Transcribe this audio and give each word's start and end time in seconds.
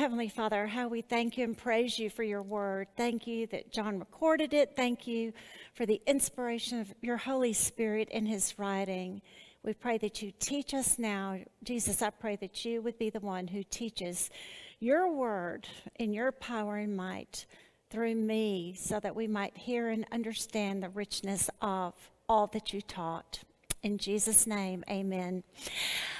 Heavenly 0.00 0.30
Father, 0.30 0.66
how 0.66 0.88
we 0.88 1.02
thank 1.02 1.36
you 1.36 1.44
and 1.44 1.54
praise 1.54 1.98
you 1.98 2.08
for 2.08 2.22
your 2.22 2.40
word. 2.40 2.88
Thank 2.96 3.26
you 3.26 3.46
that 3.48 3.70
John 3.70 3.98
recorded 3.98 4.54
it. 4.54 4.72
Thank 4.74 5.06
you 5.06 5.34
for 5.74 5.84
the 5.84 6.00
inspiration 6.06 6.80
of 6.80 6.94
your 7.02 7.18
Holy 7.18 7.52
Spirit 7.52 8.08
in 8.08 8.24
his 8.24 8.58
writing. 8.58 9.20
We 9.62 9.74
pray 9.74 9.98
that 9.98 10.22
you 10.22 10.32
teach 10.38 10.72
us 10.72 10.98
now. 10.98 11.40
Jesus, 11.64 12.00
I 12.00 12.08
pray 12.08 12.36
that 12.36 12.64
you 12.64 12.80
would 12.80 12.98
be 12.98 13.10
the 13.10 13.20
one 13.20 13.46
who 13.46 13.62
teaches 13.62 14.30
your 14.78 15.12
word 15.12 15.68
in 15.96 16.14
your 16.14 16.32
power 16.32 16.78
and 16.78 16.96
might 16.96 17.44
through 17.90 18.14
me 18.14 18.74
so 18.78 19.00
that 19.00 19.14
we 19.14 19.26
might 19.26 19.58
hear 19.58 19.90
and 19.90 20.06
understand 20.10 20.82
the 20.82 20.88
richness 20.88 21.50
of 21.60 21.92
all 22.26 22.46
that 22.46 22.72
you 22.72 22.80
taught. 22.80 23.40
In 23.82 23.96
Jesus' 23.96 24.46
name, 24.46 24.84
amen. 24.90 25.42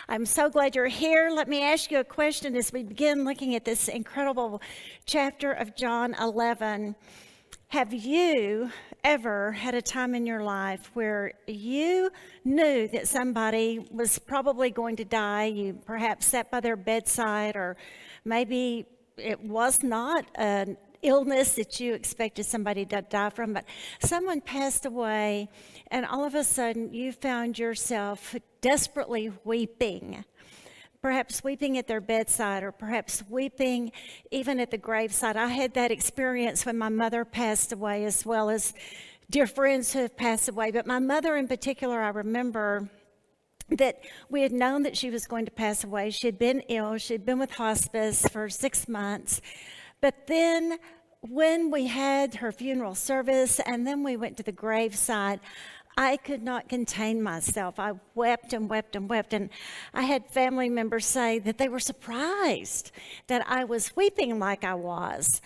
I'm 0.08 0.24
so 0.24 0.48
glad 0.48 0.74
you're 0.74 0.86
here. 0.86 1.30
Let 1.30 1.46
me 1.46 1.62
ask 1.62 1.90
you 1.90 1.98
a 1.98 2.04
question 2.04 2.56
as 2.56 2.72
we 2.72 2.82
begin 2.82 3.22
looking 3.22 3.54
at 3.54 3.66
this 3.66 3.88
incredible 3.88 4.62
chapter 5.04 5.52
of 5.52 5.76
John 5.76 6.14
11. 6.18 6.96
Have 7.68 7.92
you 7.92 8.70
ever 9.04 9.52
had 9.52 9.74
a 9.74 9.82
time 9.82 10.14
in 10.14 10.24
your 10.24 10.42
life 10.42 10.90
where 10.94 11.32
you 11.46 12.10
knew 12.46 12.88
that 12.88 13.06
somebody 13.08 13.86
was 13.90 14.18
probably 14.18 14.70
going 14.70 14.96
to 14.96 15.04
die? 15.04 15.44
You 15.44 15.74
perhaps 15.84 16.28
sat 16.28 16.50
by 16.50 16.60
their 16.60 16.76
bedside, 16.76 17.56
or 17.56 17.76
maybe 18.24 18.86
it 19.18 19.38
was 19.38 19.82
not 19.82 20.24
an 20.36 20.78
illness 21.02 21.54
that 21.54 21.80
you 21.80 21.94
expected 21.94 22.44
somebody 22.44 22.84
to 22.86 23.02
die 23.02 23.30
from, 23.30 23.52
but 23.52 23.64
someone 24.00 24.40
passed 24.40 24.86
away, 24.86 25.48
and 25.90 26.06
all 26.06 26.24
of 26.24 26.34
a 26.34 26.44
sudden 26.44 26.92
you 26.92 27.12
found 27.12 27.58
yourself 27.58 28.34
desperately 28.60 29.32
weeping. 29.44 30.24
Perhaps 31.02 31.42
weeping 31.42 31.78
at 31.78 31.86
their 31.86 32.00
bedside, 32.00 32.62
or 32.62 32.72
perhaps 32.72 33.24
weeping 33.30 33.90
even 34.30 34.60
at 34.60 34.70
the 34.70 34.76
graveside. 34.76 35.36
I 35.36 35.46
had 35.46 35.72
that 35.74 35.90
experience 35.90 36.66
when 36.66 36.76
my 36.76 36.90
mother 36.90 37.24
passed 37.24 37.72
away, 37.72 38.04
as 38.04 38.26
well 38.26 38.50
as 38.50 38.74
dear 39.30 39.46
friends 39.46 39.92
who 39.92 40.00
have 40.00 40.16
passed 40.16 40.48
away. 40.48 40.70
But 40.70 40.86
my 40.86 40.98
mother, 40.98 41.36
in 41.36 41.48
particular, 41.48 42.02
I 42.02 42.10
remember 42.10 42.90
that 43.70 44.02
we 44.28 44.42
had 44.42 44.52
known 44.52 44.82
that 44.82 44.96
she 44.96 45.08
was 45.08 45.26
going 45.26 45.46
to 45.46 45.50
pass 45.50 45.84
away. 45.84 46.10
She 46.10 46.26
had 46.26 46.38
been 46.38 46.60
ill, 46.68 46.98
she 46.98 47.14
had 47.14 47.24
been 47.24 47.38
with 47.38 47.52
hospice 47.52 48.26
for 48.28 48.48
six 48.48 48.88
months. 48.88 49.40
But 50.00 50.26
then 50.26 50.78
when 51.28 51.70
we 51.70 51.86
had 51.86 52.36
her 52.36 52.52
funeral 52.52 52.94
service 52.94 53.60
and 53.60 53.86
then 53.86 54.02
we 54.02 54.16
went 54.16 54.36
to 54.38 54.42
the 54.42 54.52
graveside, 54.52 55.40
I 55.98 56.16
could 56.16 56.42
not 56.42 56.68
contain 56.68 57.22
myself. 57.22 57.78
I 57.78 57.92
wept 58.14 58.52
and 58.52 58.70
wept 58.70 58.96
and 58.96 59.08
wept. 59.08 59.34
And 59.34 59.50
I 59.92 60.02
had 60.02 60.26
family 60.26 60.70
members 60.70 61.04
say 61.04 61.38
that 61.40 61.58
they 61.58 61.68
were 61.68 61.80
surprised 61.80 62.90
that 63.26 63.44
I 63.46 63.64
was 63.64 63.94
weeping 63.96 64.38
like 64.38 64.64
I 64.64 64.74
was 64.74 65.42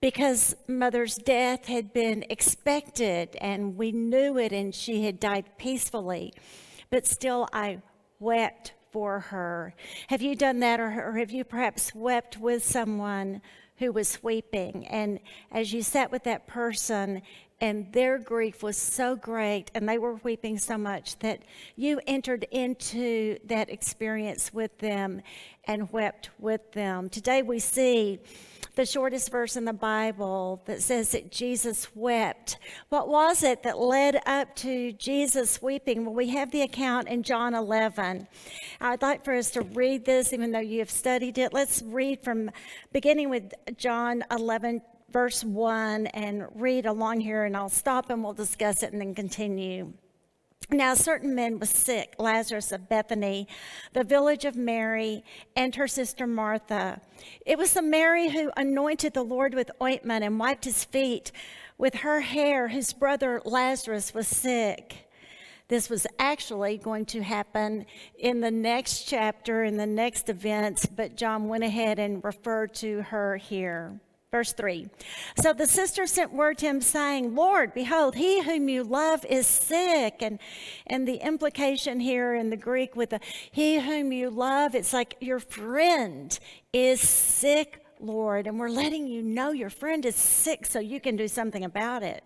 because 0.00 0.54
mother's 0.66 1.16
death 1.16 1.66
had 1.66 1.92
been 1.92 2.24
expected 2.30 3.36
and 3.40 3.76
we 3.76 3.92
knew 3.92 4.38
it 4.38 4.52
and 4.52 4.74
she 4.74 5.04
had 5.04 5.18
died 5.20 5.44
peacefully. 5.58 6.32
But 6.90 7.06
still, 7.06 7.48
I 7.52 7.82
wept 8.20 8.72
for 8.92 9.20
her. 9.20 9.74
Have 10.06 10.22
you 10.22 10.34
done 10.34 10.60
that, 10.60 10.80
or, 10.80 11.18
have 11.18 11.30
you 11.30 11.44
perhaps 11.44 11.94
wept 11.94 12.38
with 12.38 12.64
someone 12.64 13.42
who 13.78 13.92
was 13.92 14.22
weeping. 14.22 14.86
And 14.88 15.20
as 15.52 15.72
you 15.72 15.82
sat 15.82 16.10
with 16.10 16.24
that 16.24 16.46
person, 16.46 17.22
and 17.60 17.92
their 17.92 18.18
grief 18.18 18.62
was 18.62 18.76
so 18.76 19.16
great, 19.16 19.70
and 19.74 19.88
they 19.88 19.98
were 19.98 20.14
weeping 20.16 20.58
so 20.58 20.78
much 20.78 21.18
that 21.18 21.42
you 21.76 22.00
entered 22.06 22.44
into 22.50 23.38
that 23.44 23.68
experience 23.70 24.52
with 24.52 24.78
them 24.78 25.22
and 25.64 25.92
wept 25.92 26.30
with 26.38 26.72
them. 26.72 27.08
Today 27.08 27.42
we 27.42 27.58
see 27.58 28.20
the 28.76 28.86
shortest 28.86 29.32
verse 29.32 29.56
in 29.56 29.64
the 29.64 29.72
Bible 29.72 30.62
that 30.66 30.80
says 30.80 31.10
that 31.10 31.32
Jesus 31.32 31.88
wept. 31.96 32.58
What 32.90 33.08
was 33.08 33.42
it 33.42 33.64
that 33.64 33.76
led 33.76 34.20
up 34.24 34.54
to 34.56 34.92
Jesus 34.92 35.60
weeping? 35.60 36.04
Well, 36.04 36.14
we 36.14 36.28
have 36.28 36.52
the 36.52 36.62
account 36.62 37.08
in 37.08 37.24
John 37.24 37.54
11. 37.54 38.28
I'd 38.80 39.02
like 39.02 39.24
for 39.24 39.34
us 39.34 39.50
to 39.50 39.62
read 39.62 40.04
this, 40.04 40.32
even 40.32 40.52
though 40.52 40.60
you 40.60 40.78
have 40.78 40.90
studied 40.90 41.38
it. 41.38 41.52
Let's 41.52 41.82
read 41.82 42.22
from 42.22 42.52
beginning 42.92 43.30
with 43.30 43.52
John 43.76 44.22
11, 44.30 44.80
verse 45.10 45.44
1, 45.44 46.08
and 46.08 46.46
read 46.54 46.86
along 46.86 47.20
here, 47.20 47.44
and 47.44 47.56
I'll 47.56 47.68
stop 47.68 48.10
and 48.10 48.22
we'll 48.22 48.32
discuss 48.34 48.82
it 48.82 48.92
and 48.92 49.00
then 49.00 49.14
continue. 49.14 49.92
Now, 50.70 50.92
a 50.92 50.96
certain 50.96 51.34
man 51.34 51.58
was 51.58 51.70
sick, 51.70 52.14
Lazarus 52.18 52.72
of 52.72 52.90
Bethany, 52.90 53.48
the 53.94 54.04
village 54.04 54.44
of 54.44 54.54
Mary, 54.54 55.24
and 55.56 55.74
her 55.76 55.88
sister 55.88 56.26
Martha. 56.26 57.00
It 57.46 57.56
was 57.56 57.72
the 57.72 57.80
Mary 57.80 58.28
who 58.28 58.50
anointed 58.54 59.14
the 59.14 59.22
Lord 59.22 59.54
with 59.54 59.70
ointment 59.82 60.24
and 60.24 60.38
wiped 60.38 60.66
his 60.66 60.84
feet 60.84 61.32
with 61.78 61.94
her 61.96 62.20
hair, 62.20 62.68
whose 62.68 62.92
brother 62.92 63.40
Lazarus 63.46 64.12
was 64.12 64.28
sick. 64.28 65.08
This 65.68 65.88
was 65.88 66.06
actually 66.18 66.76
going 66.76 67.06
to 67.06 67.22
happen 67.22 67.86
in 68.18 68.40
the 68.40 68.50
next 68.50 69.04
chapter, 69.04 69.64
in 69.64 69.78
the 69.78 69.86
next 69.86 70.28
events, 70.28 70.84
but 70.84 71.16
John 71.16 71.48
went 71.48 71.64
ahead 71.64 71.98
and 71.98 72.22
referred 72.22 72.74
to 72.76 73.02
her 73.02 73.38
here. 73.38 74.00
Verse 74.30 74.52
3. 74.52 74.88
So 75.40 75.54
the 75.54 75.66
sister 75.66 76.06
sent 76.06 76.34
word 76.34 76.58
to 76.58 76.66
him 76.66 76.82
saying, 76.82 77.34
Lord, 77.34 77.72
behold, 77.72 78.14
he 78.14 78.42
whom 78.42 78.68
you 78.68 78.84
love 78.84 79.24
is 79.24 79.46
sick. 79.46 80.16
And, 80.20 80.38
and 80.86 81.08
the 81.08 81.16
implication 81.16 81.98
here 81.98 82.34
in 82.34 82.50
the 82.50 82.56
Greek 82.56 82.94
with 82.94 83.10
the 83.10 83.20
he 83.50 83.80
whom 83.80 84.12
you 84.12 84.28
love, 84.28 84.74
it's 84.74 84.92
like 84.92 85.16
your 85.20 85.38
friend 85.38 86.38
is 86.74 87.00
sick, 87.00 87.82
Lord. 88.00 88.46
And 88.46 88.58
we're 88.58 88.68
letting 88.68 89.06
you 89.06 89.22
know 89.22 89.52
your 89.52 89.70
friend 89.70 90.04
is 90.04 90.16
sick 90.16 90.66
so 90.66 90.78
you 90.78 91.00
can 91.00 91.16
do 91.16 91.26
something 91.26 91.64
about 91.64 92.02
it. 92.02 92.22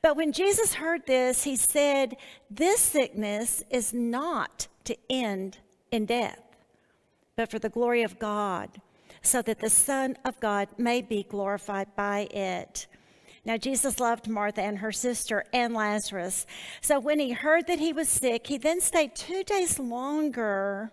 But 0.00 0.16
when 0.16 0.32
Jesus 0.32 0.72
heard 0.72 1.06
this, 1.06 1.44
he 1.44 1.56
said, 1.56 2.16
This 2.50 2.80
sickness 2.80 3.62
is 3.68 3.92
not 3.92 4.68
to 4.84 4.96
end 5.10 5.58
in 5.90 6.06
death, 6.06 6.40
but 7.36 7.50
for 7.50 7.58
the 7.58 7.68
glory 7.68 8.02
of 8.02 8.18
God 8.18 8.80
so 9.22 9.42
that 9.42 9.60
the 9.60 9.70
Son 9.70 10.16
of 10.24 10.40
God 10.40 10.68
may 10.78 11.02
be 11.02 11.22
glorified 11.22 11.94
by 11.96 12.20
it. 12.30 12.86
Now, 13.44 13.56
Jesus 13.56 13.98
loved 13.98 14.28
Martha 14.28 14.62
and 14.62 14.78
her 14.78 14.92
sister 14.92 15.44
and 15.52 15.74
Lazarus. 15.74 16.46
So 16.82 17.00
when 17.00 17.18
he 17.18 17.32
heard 17.32 17.66
that 17.68 17.78
he 17.78 17.92
was 17.92 18.08
sick, 18.08 18.46
he 18.46 18.58
then 18.58 18.80
stayed 18.80 19.14
two 19.14 19.42
days 19.44 19.78
longer 19.78 20.92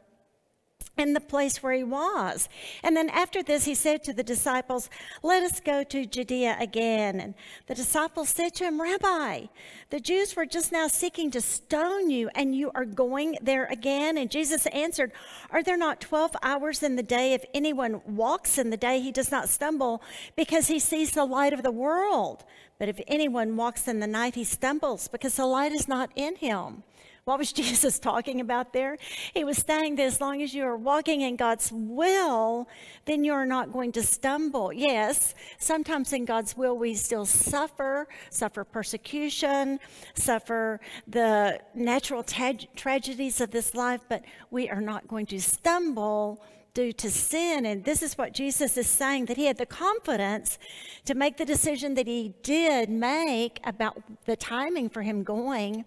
in 0.98 1.14
the 1.14 1.20
place 1.20 1.62
where 1.62 1.74
he 1.74 1.84
was. 1.84 2.50
And 2.84 2.96
then 2.96 3.10
after 3.10 3.44
this, 3.44 3.66
he 3.66 3.76
said 3.76 4.04
to 4.04 4.14
the 4.14 4.24
disciples, 4.24 4.90
Let 5.24 5.44
us 5.44 5.60
go 5.60 5.84
to 5.84 6.06
Judea 6.06 6.58
again. 6.60 7.20
And 7.20 7.34
the 7.68 7.76
disciples 7.76 8.30
said 8.30 8.54
to 8.56 8.66
him, 8.66 8.82
Rabbi, 8.82 9.48
the 9.90 10.00
Jews 10.00 10.36
were 10.36 10.46
just 10.46 10.72
now 10.72 10.88
seeking 10.88 11.32
to 11.32 11.42
stone 11.42 12.10
you, 12.10 12.30
and 12.36 12.56
you 12.56 12.72
are 12.76 12.86
going 12.86 13.38
there 13.42 13.66
again? 13.66 14.18
And 14.18 14.30
Jesus 14.30 14.66
answered, 14.68 15.12
Are 15.52 15.64
there 15.64 15.78
not 15.78 16.02
12 16.02 16.36
hours 16.44 16.84
in 16.84 16.96
the 16.96 17.04
day? 17.04 17.34
If 17.34 17.46
anyone 17.54 18.02
walks 18.06 18.58
in 18.58 18.70
the 18.70 18.78
day, 18.78 19.00
he 19.00 19.12
does 19.12 19.32
not 19.32 19.50
stumble 19.50 20.02
because 20.36 20.68
he 20.68 20.80
sees 20.80 21.12
the 21.12 21.26
light 21.26 21.54
of 21.54 21.64
the 21.64 21.72
world. 21.72 22.44
But 22.80 22.90
if 22.90 23.00
anyone 23.08 23.58
walks 23.58 23.88
in 23.88 24.00
the 24.00 24.08
night, 24.08 24.36
he 24.36 24.44
stumbles 24.44 25.08
because 25.08 25.36
the 25.36 25.46
light 25.46 25.72
is 25.72 25.88
not 25.88 26.12
in 26.16 26.36
him. 26.36 26.84
What 27.28 27.40
was 27.40 27.52
Jesus 27.62 28.00
talking 28.00 28.40
about 28.40 28.72
there? 28.72 28.98
He 29.34 29.44
was 29.44 29.58
saying 29.58 29.98
that 29.98 30.04
as 30.04 30.22
long 30.22 30.42
as 30.42 30.54
you 30.54 30.64
are 30.64 30.78
walking 30.78 31.20
in 31.22 31.36
God's 31.36 31.70
will, 31.74 32.70
then 33.04 33.26
you're 33.26 33.46
not 33.46 33.74
going 33.74 33.92
to 33.94 34.02
stumble. 34.02 34.72
Yes, 34.72 35.36
sometimes 35.58 36.14
in 36.14 36.24
God's 36.24 36.56
will 36.56 36.78
we 36.78 36.94
still 36.94 37.26
suffer, 37.26 38.08
suffer 38.30 38.64
persecution, 38.64 39.78
suffer 40.16 40.80
the 41.06 41.60
natural 41.76 42.24
tra- 42.24 42.66
tragedies 42.78 43.42
of 43.42 43.52
this 43.52 43.76
life, 43.76 44.06
but 44.08 44.24
we 44.50 44.70
are 44.70 44.80
not 44.80 45.06
going 45.10 45.26
to 45.26 45.42
stumble 45.42 46.42
due 46.74 46.94
to 46.94 47.12
sin. 47.12 47.66
And 47.66 47.84
this 47.84 48.02
is 48.02 48.18
what 48.18 48.34
Jesus 48.34 48.78
is 48.78 48.88
saying 48.88 49.26
that 49.26 49.36
he 49.36 49.48
had 49.48 49.58
the 49.58 49.66
confidence 49.66 50.58
to 51.04 51.14
make 51.14 51.36
the 51.36 51.44
decision 51.44 51.96
that 51.96 52.08
he 52.08 52.36
did 52.42 52.90
make 52.90 53.60
about 53.66 54.02
the 54.24 54.38
timing 54.38 54.88
for 54.88 55.02
him 55.02 55.24
going 55.24 55.84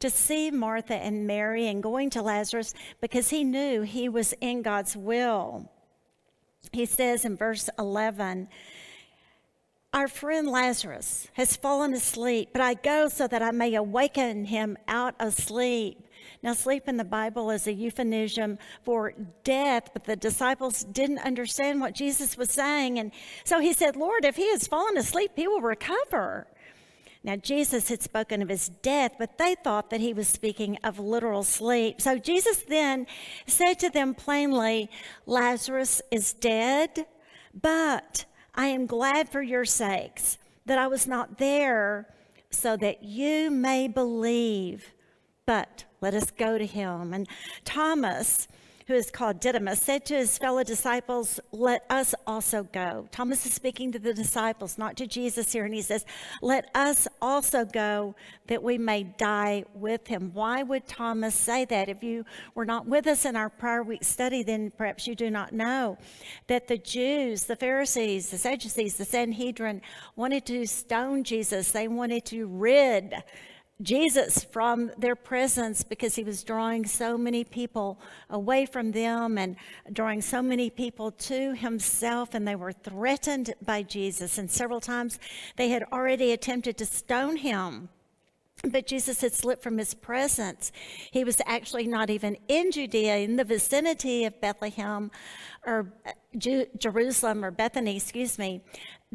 to 0.00 0.10
see 0.10 0.50
Martha 0.50 0.94
and 0.94 1.26
Mary 1.26 1.68
and 1.68 1.82
going 1.82 2.10
to 2.10 2.22
Lazarus 2.22 2.74
because 3.00 3.30
he 3.30 3.44
knew 3.44 3.82
he 3.82 4.08
was 4.08 4.34
in 4.40 4.62
God's 4.62 4.96
will. 4.96 5.70
He 6.72 6.86
says 6.86 7.24
in 7.24 7.36
verse 7.36 7.70
11, 7.78 8.48
Our 9.92 10.08
friend 10.08 10.48
Lazarus 10.48 11.28
has 11.34 11.56
fallen 11.56 11.94
asleep, 11.94 12.50
but 12.52 12.60
I 12.60 12.74
go 12.74 13.08
so 13.08 13.26
that 13.26 13.42
I 13.42 13.50
may 13.50 13.74
awaken 13.74 14.46
him 14.46 14.76
out 14.88 15.14
of 15.18 15.34
sleep. 15.34 16.02
Now, 16.42 16.52
sleep 16.52 16.88
in 16.88 16.96
the 16.96 17.04
Bible 17.04 17.50
is 17.50 17.66
a 17.66 17.72
euphemism 17.72 18.58
for 18.82 19.14
death, 19.42 19.90
but 19.92 20.04
the 20.04 20.16
disciples 20.16 20.84
didn't 20.84 21.18
understand 21.20 21.80
what 21.80 21.94
Jesus 21.94 22.36
was 22.36 22.50
saying. 22.50 22.98
And 22.98 23.12
so 23.44 23.60
he 23.60 23.72
said, 23.72 23.96
Lord, 23.96 24.24
if 24.24 24.36
he 24.36 24.50
has 24.50 24.66
fallen 24.66 24.96
asleep, 24.96 25.32
he 25.34 25.48
will 25.48 25.60
recover. 25.60 26.46
Now, 27.26 27.34
Jesus 27.34 27.88
had 27.88 28.02
spoken 28.02 28.40
of 28.40 28.48
his 28.48 28.68
death, 28.68 29.16
but 29.18 29.36
they 29.36 29.56
thought 29.56 29.90
that 29.90 30.00
he 30.00 30.12
was 30.12 30.28
speaking 30.28 30.78
of 30.84 31.00
literal 31.00 31.42
sleep. 31.42 32.00
So 32.00 32.18
Jesus 32.18 32.58
then 32.58 33.08
said 33.48 33.80
to 33.80 33.90
them 33.90 34.14
plainly, 34.14 34.88
Lazarus 35.26 36.00
is 36.12 36.32
dead. 36.32 37.04
But 37.52 38.26
I 38.54 38.68
am 38.68 38.86
glad 38.86 39.28
for 39.28 39.42
your 39.42 39.64
sakes 39.64 40.38
that 40.66 40.78
I 40.78 40.86
was 40.86 41.08
not 41.08 41.38
there, 41.38 42.06
so 42.50 42.76
that 42.76 43.02
you 43.02 43.50
may 43.50 43.88
believe. 43.88 44.92
But 45.46 45.84
let 46.00 46.14
us 46.14 46.30
go 46.30 46.58
to 46.58 46.66
him. 46.66 47.12
And 47.12 47.26
Thomas, 47.64 48.46
who 48.86 48.94
is 48.94 49.10
called 49.10 49.40
Didymus, 49.40 49.80
said 49.80 50.04
to 50.06 50.14
his 50.14 50.38
fellow 50.38 50.62
disciples, 50.62 51.40
Let 51.50 51.84
us 51.90 52.14
also 52.24 52.62
go. 52.72 53.08
Thomas 53.10 53.44
is 53.44 53.52
speaking 53.52 53.90
to 53.92 53.98
the 53.98 54.14
disciples, 54.14 54.78
not 54.78 54.96
to 54.98 55.08
Jesus 55.08 55.52
here, 55.52 55.64
and 55.64 55.74
he 55.74 55.82
says, 55.82 56.04
Let 56.40 56.70
us 56.74 57.08
also 57.20 57.64
go 57.64 58.14
that 58.46 58.62
we 58.62 58.78
may 58.78 59.02
die 59.02 59.64
with 59.74 60.06
him. 60.06 60.30
Why 60.32 60.62
would 60.62 60.86
Thomas 60.86 61.34
say 61.34 61.64
that? 61.64 61.88
If 61.88 62.04
you 62.04 62.24
were 62.54 62.64
not 62.64 62.86
with 62.86 63.08
us 63.08 63.24
in 63.24 63.34
our 63.34 63.50
prior 63.50 63.82
week 63.82 64.04
study, 64.04 64.44
then 64.44 64.70
perhaps 64.70 65.08
you 65.08 65.16
do 65.16 65.30
not 65.30 65.52
know 65.52 65.98
that 66.46 66.68
the 66.68 66.78
Jews, 66.78 67.44
the 67.44 67.56
Pharisees, 67.56 68.30
the 68.30 68.38
Sadducees, 68.38 68.96
the 68.96 69.04
Sanhedrin 69.04 69.82
wanted 70.14 70.46
to 70.46 70.64
stone 70.66 71.24
Jesus, 71.24 71.72
they 71.72 71.88
wanted 71.88 72.24
to 72.26 72.46
rid 72.46 73.14
Jesus 73.82 74.42
from 74.42 74.90
their 74.96 75.14
presence 75.14 75.84
because 75.84 76.14
he 76.16 76.24
was 76.24 76.42
drawing 76.42 76.86
so 76.86 77.18
many 77.18 77.44
people 77.44 78.00
away 78.30 78.64
from 78.64 78.92
them 78.92 79.36
and 79.36 79.56
drawing 79.92 80.22
so 80.22 80.40
many 80.40 80.70
people 80.70 81.10
to 81.10 81.54
himself, 81.54 82.34
and 82.34 82.48
they 82.48 82.56
were 82.56 82.72
threatened 82.72 83.52
by 83.64 83.82
Jesus. 83.82 84.38
And 84.38 84.50
several 84.50 84.80
times 84.80 85.18
they 85.56 85.68
had 85.68 85.84
already 85.92 86.32
attempted 86.32 86.78
to 86.78 86.86
stone 86.86 87.36
him. 87.36 87.90
But 88.64 88.86
Jesus 88.86 89.20
had 89.20 89.34
slipped 89.34 89.62
from 89.62 89.76
his 89.76 89.92
presence. 89.92 90.72
He 91.10 91.24
was 91.24 91.42
actually 91.44 91.86
not 91.86 92.08
even 92.08 92.38
in 92.48 92.72
Judea, 92.72 93.18
in 93.18 93.36
the 93.36 93.44
vicinity 93.44 94.24
of 94.24 94.40
Bethlehem 94.40 95.10
or 95.66 95.92
Jerusalem 96.38 97.44
or 97.44 97.50
Bethany, 97.50 97.96
excuse 97.96 98.38
me, 98.38 98.62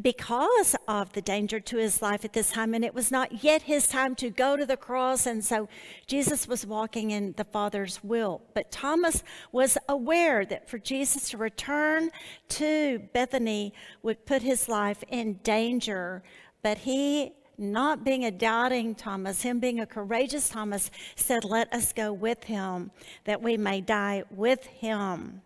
because 0.00 0.74
of 0.88 1.12
the 1.12 1.20
danger 1.20 1.60
to 1.60 1.76
his 1.76 2.00
life 2.00 2.24
at 2.24 2.32
this 2.32 2.50
time. 2.50 2.74
And 2.74 2.84
it 2.84 2.94
was 2.94 3.10
not 3.10 3.44
yet 3.44 3.62
his 3.62 3.86
time 3.86 4.14
to 4.16 4.30
go 4.30 4.56
to 4.56 4.64
the 4.64 4.76
cross. 4.76 5.26
And 5.26 5.44
so 5.44 5.68
Jesus 6.06 6.48
was 6.48 6.66
walking 6.66 7.10
in 7.10 7.34
the 7.36 7.44
Father's 7.44 8.02
will. 8.02 8.42
But 8.54 8.70
Thomas 8.70 9.22
was 9.52 9.76
aware 9.88 10.44
that 10.46 10.68
for 10.68 10.78
Jesus 10.78 11.30
to 11.30 11.36
return 11.36 12.10
to 12.50 13.00
Bethany 13.12 13.74
would 14.02 14.24
put 14.24 14.42
his 14.42 14.68
life 14.68 15.04
in 15.08 15.34
danger. 15.42 16.22
But 16.62 16.78
he 16.78 17.32
not 17.58 18.02
being 18.02 18.24
a 18.24 18.30
doubting 18.30 18.94
Thomas, 18.94 19.42
him 19.42 19.60
being 19.60 19.80
a 19.80 19.86
courageous 19.86 20.48
Thomas, 20.48 20.90
said, 21.16 21.44
Let 21.44 21.72
us 21.72 21.92
go 21.92 22.12
with 22.12 22.44
him 22.44 22.90
that 23.24 23.42
we 23.42 23.56
may 23.56 23.80
die 23.80 24.24
with 24.30 24.64
him. 24.66 25.42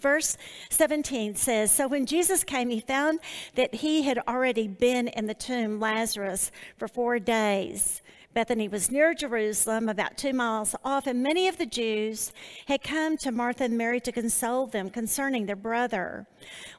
Verse 0.00 0.36
17 0.70 1.34
says 1.34 1.70
So 1.70 1.86
when 1.88 2.06
Jesus 2.06 2.44
came, 2.44 2.70
he 2.70 2.80
found 2.80 3.20
that 3.54 3.76
he 3.76 4.02
had 4.02 4.18
already 4.26 4.68
been 4.68 5.08
in 5.08 5.26
the 5.26 5.34
tomb, 5.34 5.80
Lazarus, 5.80 6.50
for 6.76 6.88
four 6.88 7.18
days. 7.18 8.02
Bethany 8.34 8.66
was 8.66 8.90
near 8.90 9.14
Jerusalem, 9.14 9.88
about 9.88 10.18
two 10.18 10.32
miles 10.32 10.74
off, 10.84 11.06
and 11.06 11.22
many 11.22 11.46
of 11.46 11.56
the 11.56 11.66
Jews 11.66 12.32
had 12.66 12.82
come 12.82 13.16
to 13.18 13.30
Martha 13.30 13.64
and 13.64 13.78
Mary 13.78 14.00
to 14.00 14.10
console 14.10 14.66
them 14.66 14.90
concerning 14.90 15.46
their 15.46 15.54
brother. 15.54 16.26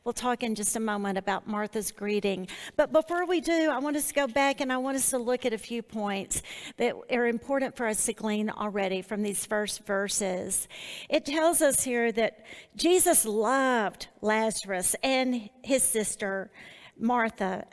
We'll 0.03 0.13
talk 0.13 0.43
in 0.43 0.53
just 0.53 0.75
a 0.75 0.81
moment 0.81 1.17
about 1.17 1.47
Martha's 1.47 1.91
greeting. 1.91 2.49
But 2.75 2.91
before 2.91 3.25
we 3.25 3.39
do, 3.39 3.71
I 3.71 3.79
want 3.79 3.95
us 3.95 4.09
to 4.09 4.13
go 4.13 4.27
back 4.27 4.59
and 4.59 4.71
I 4.71 4.77
want 4.77 4.97
us 4.97 5.09
to 5.11 5.17
look 5.17 5.45
at 5.45 5.53
a 5.53 5.57
few 5.57 5.81
points 5.81 6.41
that 6.75 6.93
are 7.09 7.27
important 7.27 7.77
for 7.77 7.87
us 7.87 8.05
to 8.05 8.13
glean 8.13 8.49
already 8.49 9.01
from 9.01 9.23
these 9.23 9.45
first 9.45 9.85
verses. 9.85 10.67
It 11.09 11.25
tells 11.25 11.61
us 11.61 11.83
here 11.83 12.11
that 12.11 12.45
Jesus 12.75 13.25
loved 13.25 14.09
Lazarus 14.19 14.93
and 15.01 15.49
his 15.63 15.83
sister. 15.83 16.51
Martha 16.97 17.65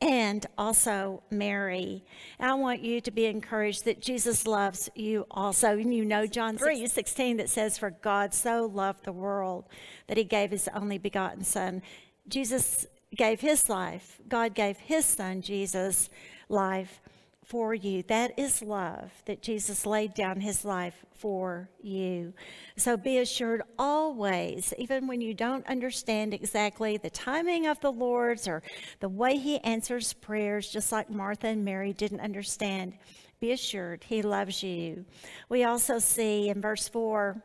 and 0.00 0.44
also 0.58 1.22
Mary. 1.30 2.04
I 2.40 2.54
want 2.54 2.80
you 2.80 3.00
to 3.00 3.10
be 3.10 3.26
encouraged 3.26 3.84
that 3.84 4.00
Jesus 4.00 4.46
loves 4.46 4.90
you 4.94 5.26
also. 5.30 5.78
And 5.78 5.94
you 5.94 6.04
know 6.04 6.26
John 6.26 6.58
3 6.58 6.86
16 6.86 7.36
that 7.38 7.48
says, 7.48 7.78
For 7.78 7.90
God 7.90 8.34
so 8.34 8.66
loved 8.66 9.04
the 9.04 9.12
world 9.12 9.66
that 10.08 10.16
he 10.16 10.24
gave 10.24 10.50
his 10.50 10.68
only 10.74 10.98
begotten 10.98 11.44
Son. 11.44 11.82
Jesus 12.28 12.86
gave 13.14 13.40
his 13.40 13.68
life, 13.68 14.20
God 14.28 14.54
gave 14.54 14.76
his 14.78 15.04
Son, 15.04 15.40
Jesus, 15.40 16.10
life 16.48 17.00
for 17.44 17.74
you. 17.74 18.02
That 18.04 18.38
is 18.38 18.62
love, 18.62 19.10
that 19.26 19.42
Jesus 19.42 19.86
laid 19.86 20.14
down 20.14 20.40
his 20.40 20.64
life 20.64 21.04
for 21.12 21.68
you. 21.82 22.32
So 22.76 22.96
be 22.96 23.18
assured 23.18 23.62
always, 23.78 24.74
even 24.78 25.06
when 25.06 25.20
you 25.20 25.34
don't 25.34 25.66
understand 25.66 26.34
exactly 26.34 26.96
the 26.96 27.10
timing 27.10 27.66
of 27.66 27.80
the 27.80 27.92
Lord's 27.92 28.48
or 28.48 28.62
the 29.00 29.08
way 29.08 29.36
he 29.36 29.58
answers 29.58 30.12
prayers, 30.12 30.68
just 30.68 30.92
like 30.92 31.10
Martha 31.10 31.48
and 31.48 31.64
Mary 31.64 31.92
didn't 31.92 32.20
understand, 32.20 32.94
be 33.40 33.52
assured 33.52 34.04
he 34.04 34.22
loves 34.22 34.62
you. 34.62 35.04
We 35.48 35.64
also 35.64 35.98
see 35.98 36.48
in 36.48 36.60
verse 36.60 36.88
4 36.88 37.42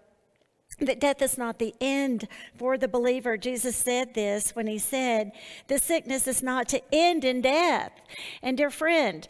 that 0.81 0.99
death 0.99 1.21
is 1.21 1.37
not 1.37 1.59
the 1.59 1.73
end 1.79 2.27
for 2.57 2.77
the 2.77 2.87
believer. 2.87 3.37
Jesus 3.37 3.75
said 3.75 4.13
this 4.13 4.55
when 4.55 4.67
he 4.67 4.77
said, 4.77 5.31
The 5.67 5.79
sickness 5.79 6.27
is 6.27 6.41
not 6.43 6.67
to 6.69 6.81
end 6.93 7.23
in 7.23 7.41
death. 7.41 7.91
And 8.41 8.57
dear 8.57 8.69
friend, 8.69 9.27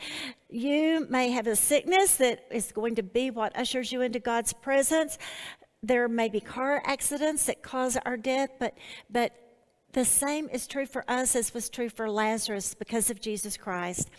you 0.50 1.08
may 1.10 1.32
have 1.32 1.48
a 1.48 1.56
sickness 1.56 2.18
that 2.18 2.46
is 2.52 2.72
going 2.72 2.96
to 2.96 3.04
be 3.04 3.32
what 3.32 3.58
ushers 3.58 3.92
you 3.92 4.02
into 4.02 4.20
God's 4.20 4.54
presence. 4.54 5.18
There 5.82 6.08
may 6.08 6.30
be 6.30 6.40
car 6.40 6.82
accidents 6.86 7.46
that 7.46 7.62
cause 7.62 7.98
our 8.06 8.18
death, 8.18 8.50
but, 8.60 8.76
but 9.10 9.32
the 9.94 10.06
same 10.06 10.50
is 10.50 10.68
true 10.68 10.86
for 10.86 11.04
us 11.10 11.36
as 11.36 11.54
was 11.54 11.70
true 11.70 11.90
for 11.90 12.10
Lazarus 12.10 12.76
because 12.76 13.10
of 13.10 13.22
Jesus 13.22 13.58
Christ 13.58 14.10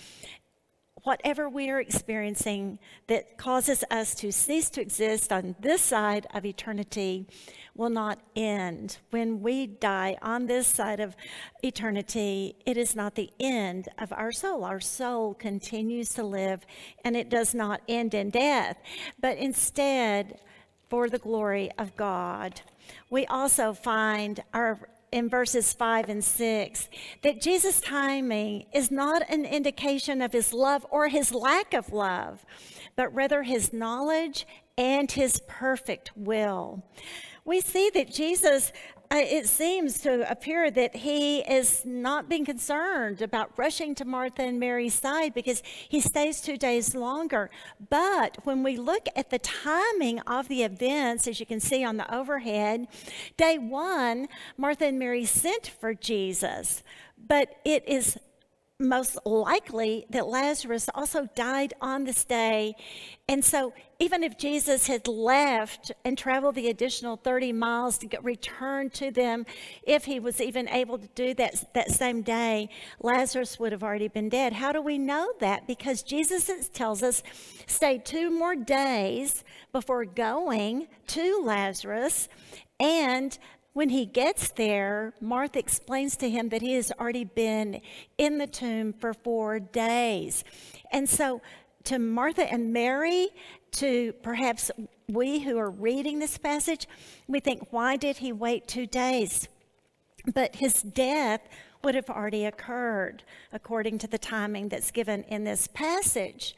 whatever 1.04 1.48
we 1.48 1.70
are 1.70 1.80
experiencing 1.80 2.78
that 3.06 3.38
causes 3.38 3.84
us 3.90 4.14
to 4.16 4.32
cease 4.32 4.70
to 4.70 4.80
exist 4.80 5.32
on 5.32 5.56
this 5.60 5.80
side 5.80 6.26
of 6.34 6.44
eternity 6.44 7.26
will 7.74 7.90
not 7.90 8.18
end. 8.36 8.98
When 9.10 9.40
we 9.40 9.66
die 9.66 10.16
on 10.22 10.46
this 10.46 10.66
side 10.66 11.00
of 11.00 11.16
eternity, 11.62 12.56
it 12.66 12.76
is 12.76 12.94
not 12.94 13.14
the 13.14 13.30
end 13.40 13.88
of 13.98 14.12
our 14.12 14.32
soul. 14.32 14.64
Our 14.64 14.80
soul 14.80 15.34
continues 15.34 16.10
to 16.14 16.22
live 16.22 16.66
and 17.04 17.16
it 17.16 17.30
does 17.30 17.54
not 17.54 17.80
end 17.88 18.14
in 18.14 18.30
death, 18.30 18.78
but 19.20 19.38
instead 19.38 20.40
for 20.88 21.08
the 21.08 21.18
glory 21.18 21.70
of 21.78 21.96
God. 21.96 22.60
We 23.08 23.24
also 23.26 23.72
find 23.72 24.42
our 24.52 24.78
in 25.12 25.28
verses 25.28 25.72
5 25.72 26.08
and 26.08 26.24
6 26.24 26.88
that 27.22 27.40
Jesus' 27.40 27.80
timing 27.80 28.66
is 28.72 28.90
not 28.90 29.22
an 29.28 29.44
indication 29.44 30.22
of 30.22 30.32
his 30.32 30.52
love 30.52 30.86
or 30.90 31.08
his 31.08 31.34
lack 31.34 31.74
of 31.74 31.92
love, 31.92 32.44
but 32.96 33.12
rather 33.14 33.42
his 33.42 33.72
knowledge 33.72 34.46
and 34.78 35.10
his 35.10 35.40
perfect 35.48 36.12
will. 36.16 36.84
We 37.44 37.60
see 37.60 37.90
that 37.94 38.12
Jesus 38.12 38.72
it 39.18 39.48
seems 39.48 39.98
to 40.00 40.30
appear 40.30 40.70
that 40.70 40.94
he 40.94 41.40
is 41.40 41.84
not 41.84 42.28
being 42.28 42.44
concerned 42.44 43.20
about 43.20 43.50
rushing 43.56 43.94
to 43.96 44.04
Martha 44.04 44.42
and 44.42 44.60
Mary's 44.60 44.94
side 44.94 45.34
because 45.34 45.62
he 45.88 46.00
stays 46.00 46.40
two 46.40 46.56
days 46.56 46.94
longer. 46.94 47.50
But 47.88 48.38
when 48.44 48.62
we 48.62 48.76
look 48.76 49.08
at 49.16 49.30
the 49.30 49.40
timing 49.40 50.20
of 50.20 50.46
the 50.46 50.62
events, 50.62 51.26
as 51.26 51.40
you 51.40 51.46
can 51.46 51.58
see 51.58 51.84
on 51.84 51.96
the 51.96 52.14
overhead, 52.14 52.86
day 53.36 53.58
one, 53.58 54.28
Martha 54.56 54.86
and 54.86 54.98
Mary 54.98 55.24
sent 55.24 55.66
for 55.66 55.92
Jesus. 55.92 56.84
But 57.18 57.56
it 57.64 57.86
is 57.88 58.16
most 58.78 59.18
likely 59.26 60.06
that 60.10 60.26
Lazarus 60.26 60.88
also 60.94 61.28
died 61.34 61.74
on 61.80 62.04
this 62.04 62.24
day. 62.24 62.74
And 63.28 63.44
so, 63.44 63.72
even 64.00 64.24
if 64.24 64.38
Jesus 64.38 64.86
had 64.86 65.06
left 65.06 65.92
and 66.06 66.16
traveled 66.16 66.54
the 66.54 66.68
additional 66.68 67.16
30 67.16 67.52
miles 67.52 67.98
to 67.98 68.06
get, 68.06 68.24
return 68.24 68.88
to 68.90 69.10
them, 69.10 69.44
if 69.82 70.06
he 70.06 70.18
was 70.18 70.40
even 70.40 70.68
able 70.70 70.98
to 70.98 71.06
do 71.14 71.34
that 71.34 71.72
that 71.74 71.90
same 71.90 72.22
day, 72.22 72.70
Lazarus 73.00 73.60
would 73.60 73.72
have 73.72 73.82
already 73.82 74.08
been 74.08 74.30
dead. 74.30 74.54
How 74.54 74.72
do 74.72 74.80
we 74.80 74.96
know 74.96 75.32
that? 75.40 75.66
Because 75.66 76.02
Jesus 76.02 76.50
tells 76.70 77.02
us 77.02 77.22
stay 77.66 77.98
two 77.98 78.30
more 78.30 78.56
days 78.56 79.44
before 79.70 80.06
going 80.06 80.88
to 81.08 81.42
Lazarus. 81.44 82.30
And 82.80 83.38
when 83.74 83.90
he 83.90 84.06
gets 84.06 84.48
there, 84.48 85.12
Martha 85.20 85.58
explains 85.58 86.16
to 86.16 86.30
him 86.30 86.48
that 86.48 86.62
he 86.62 86.72
has 86.74 86.90
already 86.98 87.24
been 87.24 87.82
in 88.16 88.38
the 88.38 88.46
tomb 88.46 88.94
for 88.94 89.12
four 89.12 89.60
days. 89.60 90.42
And 90.90 91.08
so, 91.08 91.42
to 91.84 91.98
Martha 91.98 92.50
and 92.50 92.72
Mary, 92.72 93.28
to 93.72 94.12
perhaps 94.22 94.70
we 95.08 95.40
who 95.40 95.58
are 95.58 95.70
reading 95.70 96.18
this 96.18 96.38
passage, 96.38 96.86
we 97.26 97.40
think, 97.40 97.72
why 97.72 97.96
did 97.96 98.18
he 98.18 98.32
wait 98.32 98.68
two 98.68 98.86
days? 98.86 99.48
But 100.34 100.56
his 100.56 100.82
death 100.82 101.40
would 101.82 101.94
have 101.94 102.10
already 102.10 102.44
occurred 102.44 103.22
according 103.52 103.98
to 103.98 104.06
the 104.06 104.18
timing 104.18 104.68
that's 104.68 104.90
given 104.90 105.24
in 105.24 105.44
this 105.44 105.66
passage. 105.66 106.54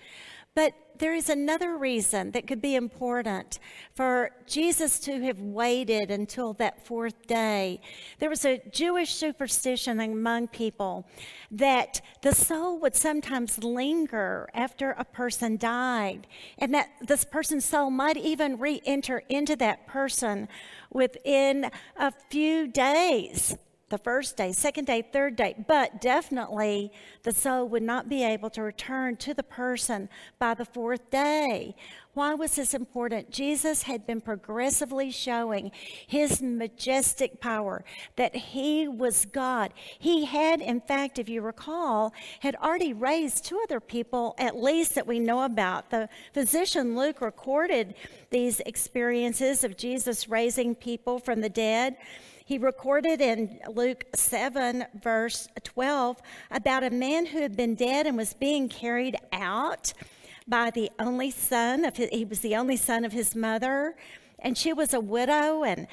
But 0.55 0.75
there 0.99 1.15
is 1.15 1.29
another 1.29 1.77
reason 1.77 2.31
that 2.33 2.47
could 2.47 2.61
be 2.61 2.75
important 2.75 3.59
for 3.95 4.31
Jesus 4.47 4.99
to 5.01 5.21
have 5.23 5.41
waited 5.41 6.11
until 6.11 6.53
that 6.55 6.87
fourth 6.87 7.27
day. 7.27 7.81
There 8.19 8.31
was 8.31 8.45
a 8.45 8.63
Jewish 8.71 9.15
superstition 9.15 10.01
among 10.01 10.49
people 10.49 11.07
that 11.51 12.01
the 12.23 12.35
soul 12.35 12.79
would 12.79 12.95
sometimes 12.95 13.63
linger 13.63 14.49
after 14.55 14.93
a 14.93 15.05
person 15.05 15.57
died, 15.57 16.27
and 16.59 16.73
that 16.75 16.89
this 17.01 17.25
person's 17.25 17.65
soul 17.65 17.91
might 17.91 18.17
even 18.17 18.59
re 18.59 18.81
enter 18.85 19.23
into 19.29 19.57
that 19.57 19.87
person 19.87 20.49
within 20.91 21.71
a 21.97 22.13
few 22.31 22.67
days 22.67 23.57
the 23.93 23.99
first 23.99 24.39
day, 24.39 24.53
second 24.53 24.87
day, 24.87 25.03
third 25.03 25.37
day, 25.37 25.55
but 25.69 26.01
definitely 26.01 26.91
the 27.25 27.31
soul 27.31 27.69
would 27.69 27.83
not 27.83 28.09
be 28.09 28.25
able 28.25 28.49
to 28.49 28.63
return 28.63 29.17
to 29.17 29.35
the 29.35 29.43
person 29.43 30.09
by 30.39 30.55
the 30.55 30.65
fourth 30.65 31.11
day. 31.11 31.77
Why 32.15 32.35
was 32.35 32.57
this 32.57 32.75
important? 32.75 33.31
Jesus 33.31 33.85
had 33.85 34.07
been 34.07 34.21
progressively 34.21 35.11
showing 35.11 35.73
his 36.07 36.43
majestic 36.43 37.41
power 37.41 37.87
that 38.17 38.37
he 38.37 38.87
was 38.87 39.25
God. 39.25 39.73
He 39.99 40.27
had, 40.27 40.61
in 40.61 40.83
fact, 40.83 41.19
if 41.19 41.31
you 41.31 41.41
recall, 41.41 42.13
had 42.41 42.55
already 42.57 42.93
raised 42.93 43.47
two 43.47 43.59
other 43.63 43.81
people, 43.81 44.35
at 44.37 44.61
least 44.61 44.95
that 44.95 45.07
we 45.07 45.21
know 45.21 45.45
about. 45.45 45.89
The 45.89 46.11
physician 46.35 46.97
Luke 46.97 47.23
recorded 47.23 47.95
these 48.29 48.61
experiences 48.61 49.65
of 49.65 49.79
Jesus 49.79 50.29
raising 50.29 50.75
people 50.75 51.19
from 51.19 51.41
the 51.41 51.49
dead. 51.49 51.97
He 52.45 52.59
recorded 52.59 53.23
in 53.23 53.59
Luke 53.69 54.05
7, 54.15 54.85
verse 55.03 55.49
12, 55.65 56.21
about 56.51 56.85
a 56.85 56.91
man 56.91 57.25
who 57.25 57.41
had 57.41 57.57
been 57.57 57.75
dead 57.75 58.07
and 58.07 58.19
was 58.19 58.35
being 58.35 58.69
carried 58.69 59.17
out 59.33 59.95
by 60.47 60.71
the 60.71 60.91
only 60.99 61.31
son 61.31 61.85
of 61.85 61.97
his, 61.97 62.11
he 62.11 62.25
was 62.25 62.41
the 62.41 62.57
only 62.57 62.77
son 62.77 63.05
of 63.05 63.13
his 63.13 63.35
mother, 63.35 63.97
and 64.39 64.57
she 64.57 64.73
was 64.73 64.93
a 64.93 65.01
widow. 65.01 65.63
And 65.63 65.87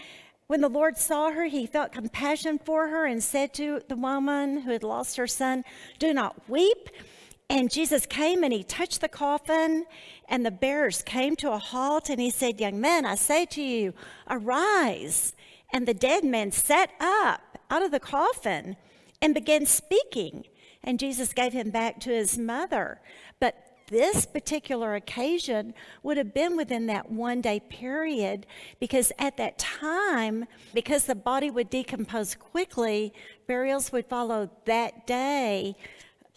when 0.48 0.62
the 0.62 0.70
Lord 0.70 0.98
saw 0.98 1.32
her, 1.32 1.46
he 1.46 1.66
felt 1.66 1.92
compassion 1.92 2.60
for 2.64 2.88
her 2.88 3.06
and 3.06 3.24
said 3.24 3.54
to 3.56 3.82
the 3.88 3.96
woman 3.96 4.62
who 4.62 4.72
had 4.72 4.84
lost 4.84 5.18
her 5.18 5.28
son, 5.28 5.64
Do 6.00 6.14
not 6.14 6.50
weep. 6.50 6.90
And 7.50 7.72
Jesus 7.72 8.06
came 8.06 8.44
and 8.44 8.54
he 8.54 8.64
touched 8.64 9.02
the 9.02 9.08
coffin, 9.08 9.86
and 10.28 10.46
the 10.46 10.52
bearers 10.52 11.02
came 11.02 11.36
to 11.38 11.52
a 11.52 11.58
halt, 11.58 12.10
and 12.10 12.22
he 12.22 12.30
said, 12.30 12.60
Young 12.60 12.80
men, 12.80 13.06
I 13.06 13.16
say 13.16 13.46
to 13.48 13.62
you, 13.62 13.94
arise. 14.30 15.34
And 15.74 15.88
the 15.88 15.94
dead 15.94 16.24
man 16.24 16.52
sat 16.52 16.92
up 17.00 17.60
out 17.70 17.84
of 17.84 17.92
the 17.92 18.00
coffin 18.00 18.78
and 19.22 19.34
began 19.34 19.66
speaking. 19.66 20.46
And 20.84 21.00
Jesus 21.00 21.34
gave 21.34 21.54
him 21.54 21.72
back 21.72 22.00
to 22.02 22.10
his 22.10 22.38
mother. 22.38 23.02
This 23.90 24.26
particular 24.26 24.94
occasion 24.96 25.74
would 26.04 26.18
have 26.18 26.34
been 26.34 26.56
within 26.56 26.86
that 26.88 27.12
one 27.12 27.42
day 27.42 27.60
period 27.60 28.46
because 28.80 29.12
at 29.18 29.38
that 29.38 29.58
time, 29.58 30.46
because 30.74 31.06
the 31.06 31.16
body 31.16 31.50
would 31.50 31.70
decompose 31.70 32.36
quickly, 32.36 33.14
burials 33.48 33.92
would 33.92 34.06
follow 34.06 34.52
that 34.66 35.08
day 35.08 35.76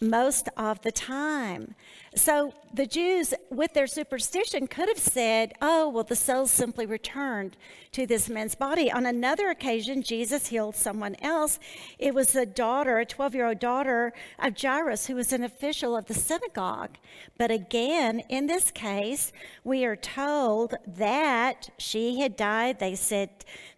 most 0.01 0.49
of 0.57 0.81
the 0.81 0.91
time. 0.91 1.75
So 2.15 2.53
the 2.73 2.85
Jews, 2.85 3.33
with 3.49 3.73
their 3.73 3.87
superstition, 3.87 4.67
could 4.67 4.87
have 4.87 4.99
said, 4.99 5.53
oh, 5.61 5.89
well, 5.89 6.03
the 6.03 6.15
soul 6.15 6.45
simply 6.47 6.85
returned 6.85 7.57
to 7.91 8.05
this 8.05 8.29
man's 8.29 8.55
body. 8.55 8.91
On 8.91 9.05
another 9.05 9.49
occasion, 9.49 10.03
Jesus 10.03 10.47
healed 10.47 10.75
someone 10.75 11.15
else. 11.21 11.59
It 11.97 12.13
was 12.13 12.35
a 12.35 12.45
daughter, 12.45 12.99
a 12.99 13.05
12 13.05 13.35
year 13.35 13.47
old 13.47 13.59
daughter 13.59 14.13
of 14.39 14.59
Jairus, 14.59 15.07
who 15.07 15.15
was 15.15 15.33
an 15.33 15.43
official 15.43 15.95
of 15.95 16.05
the 16.05 16.13
synagogue. 16.13 16.97
But 17.37 17.51
again, 17.51 18.21
in 18.29 18.47
this 18.47 18.69
case, 18.71 19.31
we 19.63 19.85
are 19.85 19.95
told 19.95 20.75
that 20.85 21.69
she 21.77 22.19
had 22.21 22.35
died. 22.35 22.79
They 22.79 22.95
said 22.95 23.29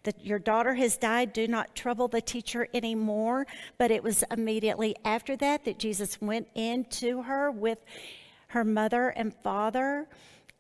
that 0.04 0.26
your 0.26 0.40
daughter 0.40 0.76
has 0.76 0.98
died. 0.98 1.34
Do 1.34 1.48
not 1.48 1.76
trouble 1.76 2.08
the 2.08 2.22
teacher 2.22 2.68
anymore. 2.74 3.48
But 3.78 3.92
it 3.92 4.04
was 4.04 4.24
immediately 4.32 4.96
after 5.04 5.36
that 5.38 5.66
that 5.66 5.80
Jesus 5.80 6.22
went 6.22 6.48
into 6.54 7.24
her 7.24 7.50
with 7.50 7.80
her 8.48 8.64
mother 8.64 9.10
and 9.10 9.34
father, 9.44 10.08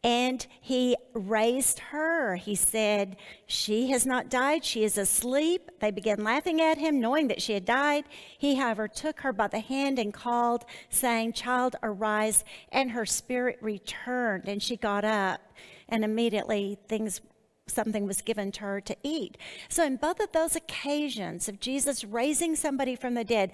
and 0.05 0.45
he 0.61 0.95
raised 1.13 1.79
her. 1.79 2.35
He 2.35 2.53
said, 2.53 3.17
She 3.47 3.89
has 3.89 4.05
not 4.05 4.29
died, 4.29 4.63
she 4.63 4.83
is 4.83 4.99
asleep. 4.99 5.71
They 5.79 5.89
began 5.89 6.23
laughing 6.23 6.61
at 6.61 6.77
him, 6.77 6.99
knowing 6.99 7.27
that 7.29 7.41
she 7.41 7.53
had 7.53 7.65
died. 7.65 8.03
He, 8.37 8.53
however, 8.53 8.87
took 8.87 9.21
her 9.21 9.33
by 9.33 9.47
the 9.47 9.59
hand 9.59 9.97
and 9.97 10.13
called, 10.13 10.63
saying, 10.89 11.33
Child, 11.33 11.77
arise. 11.81 12.43
And 12.71 12.91
her 12.91 13.07
spirit 13.07 13.57
returned, 13.61 14.47
and 14.47 14.61
she 14.61 14.77
got 14.77 15.03
up. 15.03 15.41
And 15.89 16.03
immediately 16.03 16.77
things 16.87 17.21
something 17.67 18.05
was 18.05 18.21
given 18.21 18.51
to 18.51 18.61
her 18.61 18.81
to 18.81 18.95
eat. 19.01 19.39
So, 19.69 19.83
in 19.83 19.95
both 19.95 20.19
of 20.19 20.31
those 20.33 20.55
occasions 20.55 21.49
of 21.49 21.59
Jesus 21.59 22.03
raising 22.03 22.55
somebody 22.55 22.95
from 22.95 23.15
the 23.15 23.23
dead, 23.23 23.51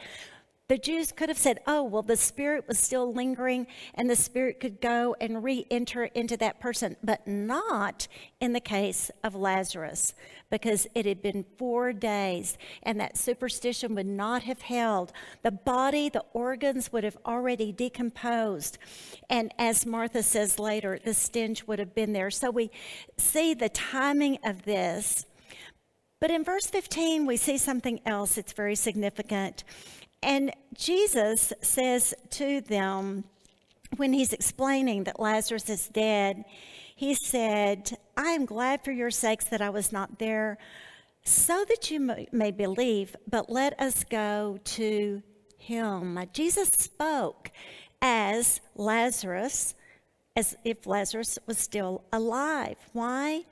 the 0.71 0.77
Jews 0.77 1.11
could 1.11 1.27
have 1.27 1.37
said, 1.37 1.59
oh, 1.67 1.83
well, 1.83 2.01
the 2.01 2.15
spirit 2.15 2.65
was 2.65 2.79
still 2.79 3.13
lingering 3.13 3.67
and 3.95 4.09
the 4.09 4.15
spirit 4.15 4.61
could 4.61 4.79
go 4.79 5.17
and 5.19 5.43
re 5.43 5.65
enter 5.69 6.05
into 6.05 6.37
that 6.37 6.61
person, 6.61 6.95
but 7.03 7.27
not 7.27 8.07
in 8.39 8.53
the 8.53 8.61
case 8.61 9.11
of 9.21 9.35
Lazarus 9.35 10.13
because 10.49 10.87
it 10.95 11.05
had 11.05 11.21
been 11.21 11.43
four 11.57 11.91
days 11.91 12.57
and 12.83 13.01
that 13.01 13.17
superstition 13.17 13.95
would 13.95 14.05
not 14.05 14.43
have 14.43 14.61
held. 14.61 15.11
The 15.41 15.51
body, 15.51 16.07
the 16.07 16.23
organs 16.31 16.89
would 16.93 17.03
have 17.03 17.17
already 17.25 17.73
decomposed. 17.73 18.77
And 19.29 19.53
as 19.59 19.85
Martha 19.85 20.23
says 20.23 20.57
later, 20.57 20.97
the 21.03 21.13
stench 21.13 21.67
would 21.67 21.79
have 21.79 21.93
been 21.93 22.13
there. 22.13 22.31
So 22.31 22.49
we 22.49 22.71
see 23.17 23.53
the 23.53 23.67
timing 23.67 24.37
of 24.45 24.63
this. 24.63 25.25
But 26.21 26.31
in 26.31 26.43
verse 26.45 26.67
15, 26.67 27.25
we 27.25 27.35
see 27.35 27.57
something 27.57 27.99
else 28.05 28.35
that's 28.35 28.53
very 28.53 28.75
significant. 28.75 29.65
And 30.23 30.51
Jesus 30.73 31.51
says 31.61 32.13
to 32.31 32.61
them, 32.61 33.23
when 33.97 34.13
he's 34.13 34.33
explaining 34.33 35.03
that 35.03 35.19
Lazarus 35.19 35.69
is 35.69 35.87
dead, 35.87 36.45
he 36.95 37.13
said, 37.13 37.97
I 38.15 38.29
am 38.29 38.45
glad 38.45 38.83
for 38.83 38.91
your 38.91 39.11
sakes 39.11 39.45
that 39.45 39.61
I 39.61 39.69
was 39.69 39.91
not 39.91 40.19
there, 40.19 40.57
so 41.23 41.65
that 41.67 41.91
you 41.91 41.99
may 42.31 42.51
believe, 42.51 43.15
but 43.29 43.49
let 43.49 43.79
us 43.79 44.03
go 44.03 44.59
to 44.63 45.21
him. 45.57 46.19
Jesus 46.33 46.69
spoke 46.69 47.51
as 48.01 48.61
Lazarus, 48.75 49.75
as 50.35 50.55
if 50.63 50.87
Lazarus 50.87 51.37
was 51.45 51.57
still 51.57 52.03
alive. 52.13 52.77
Why? 52.93 53.43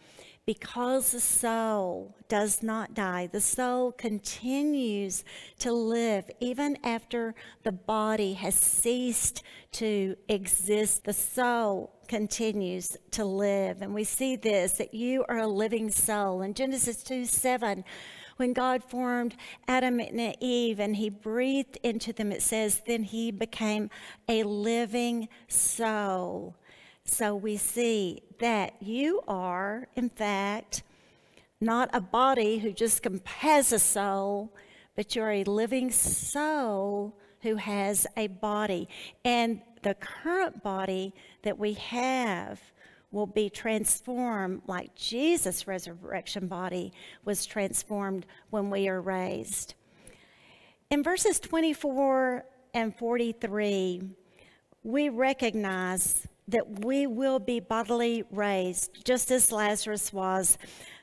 Because 0.49 1.11
the 1.11 1.19
soul 1.19 2.15
does 2.27 2.63
not 2.63 2.95
die, 2.95 3.27
the 3.31 3.39
soul 3.39 3.91
continues 3.91 5.23
to 5.59 5.71
live 5.71 6.27
even 6.39 6.75
after 6.83 7.35
the 7.61 7.71
body 7.71 8.33
has 8.33 8.55
ceased 8.55 9.43
to 9.71 10.15
exist. 10.27 11.03
The 11.03 11.13
soul 11.13 11.93
continues 12.07 12.97
to 13.11 13.25
live. 13.25 13.83
And 13.83 13.93
we 13.93 14.03
see 14.03 14.37
this 14.37 14.71
that 14.79 14.91
you 14.91 15.23
are 15.29 15.37
a 15.37 15.47
living 15.47 15.91
soul. 15.91 16.41
In 16.41 16.55
Genesis 16.55 17.03
2 17.03 17.25
7, 17.25 17.83
when 18.37 18.53
God 18.53 18.83
formed 18.83 19.35
Adam 19.67 19.99
and 19.99 20.35
Eve 20.39 20.79
and 20.79 20.95
he 20.95 21.11
breathed 21.11 21.77
into 21.83 22.11
them, 22.11 22.31
it 22.31 22.41
says, 22.41 22.81
then 22.87 23.03
he 23.03 23.29
became 23.29 23.91
a 24.27 24.41
living 24.41 25.29
soul. 25.47 26.55
So 27.11 27.35
we 27.35 27.57
see 27.57 28.21
that 28.39 28.75
you 28.81 29.21
are, 29.27 29.87
in 29.95 30.09
fact, 30.09 30.83
not 31.59 31.89
a 31.91 31.99
body 31.99 32.59
who 32.59 32.71
just 32.71 33.05
has 33.25 33.73
a 33.73 33.79
soul, 33.79 34.53
but 34.95 35.15
you're 35.15 35.31
a 35.31 35.43
living 35.43 35.91
soul 35.91 37.17
who 37.41 37.55
has 37.55 38.07
a 38.15 38.27
body. 38.27 38.87
And 39.25 39.61
the 39.81 39.95
current 39.95 40.63
body 40.63 41.13
that 41.41 41.57
we 41.57 41.73
have 41.73 42.61
will 43.11 43.27
be 43.27 43.49
transformed 43.49 44.61
like 44.67 44.95
Jesus' 44.95 45.67
resurrection 45.67 46.47
body 46.47 46.93
was 47.25 47.45
transformed 47.45 48.27
when 48.51 48.69
we 48.69 48.87
are 48.87 49.01
raised. 49.01 49.73
In 50.89 51.03
verses 51.03 51.39
24 51.39 52.45
and 52.73 52.95
43, 52.95 54.03
we 54.83 55.09
recognize 55.09 56.25
that 56.51 56.85
we 56.85 57.07
will 57.07 57.39
be 57.39 57.59
bodily 57.59 58.23
raised, 58.31 59.05
just 59.05 59.31
as 59.31 59.51
Lazarus 59.51 60.11
was. 60.11 60.57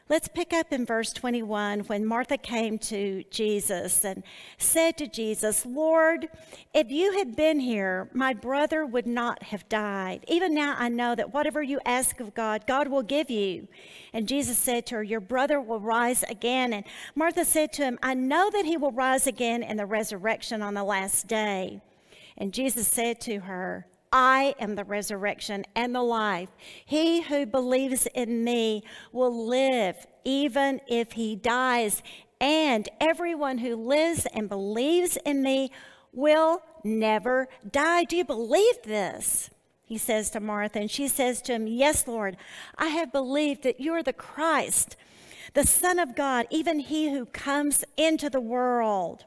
Let's 0.09 0.29
pick 0.29 0.53
up 0.53 0.73
in 0.73 0.87
verse 0.87 1.13
21 1.13 1.81
when 1.81 2.07
Martha 2.07 2.39
came 2.39 2.79
to 2.79 3.25
Jesus 3.29 4.05
and 4.05 4.23
said 4.57 4.97
to 4.99 5.09
Jesus, 5.09 5.67
Lord, 5.67 6.29
if 6.73 6.93
you 6.93 7.19
had 7.19 7.35
been 7.35 7.59
here, 7.59 8.09
my 8.13 8.33
brother 8.33 8.87
would 8.87 9.09
not 9.09 9.43
have 9.43 9.69
died. 9.69 10.25
Even 10.29 10.55
now 10.55 10.77
I 10.79 10.91
know 10.91 11.17
that 11.17 11.35
whatever 11.35 11.61
you 11.61 11.81
ask 11.85 12.21
of 12.21 12.35
God, 12.35 12.69
God 12.69 12.87
will 12.87 13.03
give 13.03 13.31
you. 13.31 13.67
And 14.13 14.29
Jesus 14.29 14.57
said 14.57 14.87
to 14.87 14.97
her, 14.97 15.03
Your 15.03 15.19
brother 15.19 15.61
will 15.61 15.81
rise 15.81 16.23
again. 16.29 16.73
And 16.73 16.85
Martha 17.17 17.45
said 17.45 17.73
to 17.73 17.83
him, 17.83 17.99
I 18.01 18.15
know 18.15 18.49
that 18.53 18.65
he 18.65 18.77
will 18.77 18.93
rise 18.93 19.27
again 19.27 19.65
in 19.65 19.77
the 19.77 19.87
resurrection 19.87 20.63
on 20.63 20.75
the 20.75 20.85
last 20.85 21.27
day. 21.27 21.81
And 22.39 22.55
Jesus 22.55 22.87
said 22.87 23.21
to 23.23 23.41
her, 23.41 23.89
I 24.13 24.55
am 24.59 24.75
the 24.75 24.85
resurrection 24.85 25.65
and 25.75 25.95
the 25.95 26.03
life. 26.03 26.51
He 26.85 27.23
who 27.23 27.47
believes 27.47 28.07
in 28.15 28.45
me 28.45 28.85
will 29.13 29.47
live 29.47 30.07
even 30.25 30.81
if 30.89 31.13
he 31.13 31.37
dies, 31.37 32.03
and 32.41 32.89
everyone 33.01 33.59
who 33.59 33.77
lives 33.77 34.27
and 34.35 34.49
believes 34.49 35.17
in 35.25 35.43
me 35.43 35.71
will 36.13 36.63
never 36.83 37.49
die. 37.71 38.05
Do 38.05 38.17
you 38.17 38.25
believe 38.25 38.83
this? 38.85 39.51
He 39.85 39.99
says 39.99 40.31
to 40.31 40.41
Martha, 40.41 40.81
and 40.81 40.91
she 40.91 41.07
says 41.07 41.41
to 41.43 41.53
him, 41.53 41.69
Yes, 41.69 42.09
Lord, 42.09 42.37
I 42.77 42.89
have 42.89 43.13
believed 43.13 43.63
that 43.63 43.81
you 43.81 43.93
are 43.93 44.03
the 44.03 44.13
Christ, 44.13 44.97
the 45.55 45.65
Son 45.65 46.01
of 46.01 46.17
God, 46.17 46.47
even 46.51 46.81
he 46.81 47.11
who 47.11 47.27
comes 47.27 47.85
into 47.97 48.29
the 48.29 48.41
world. 48.41 49.25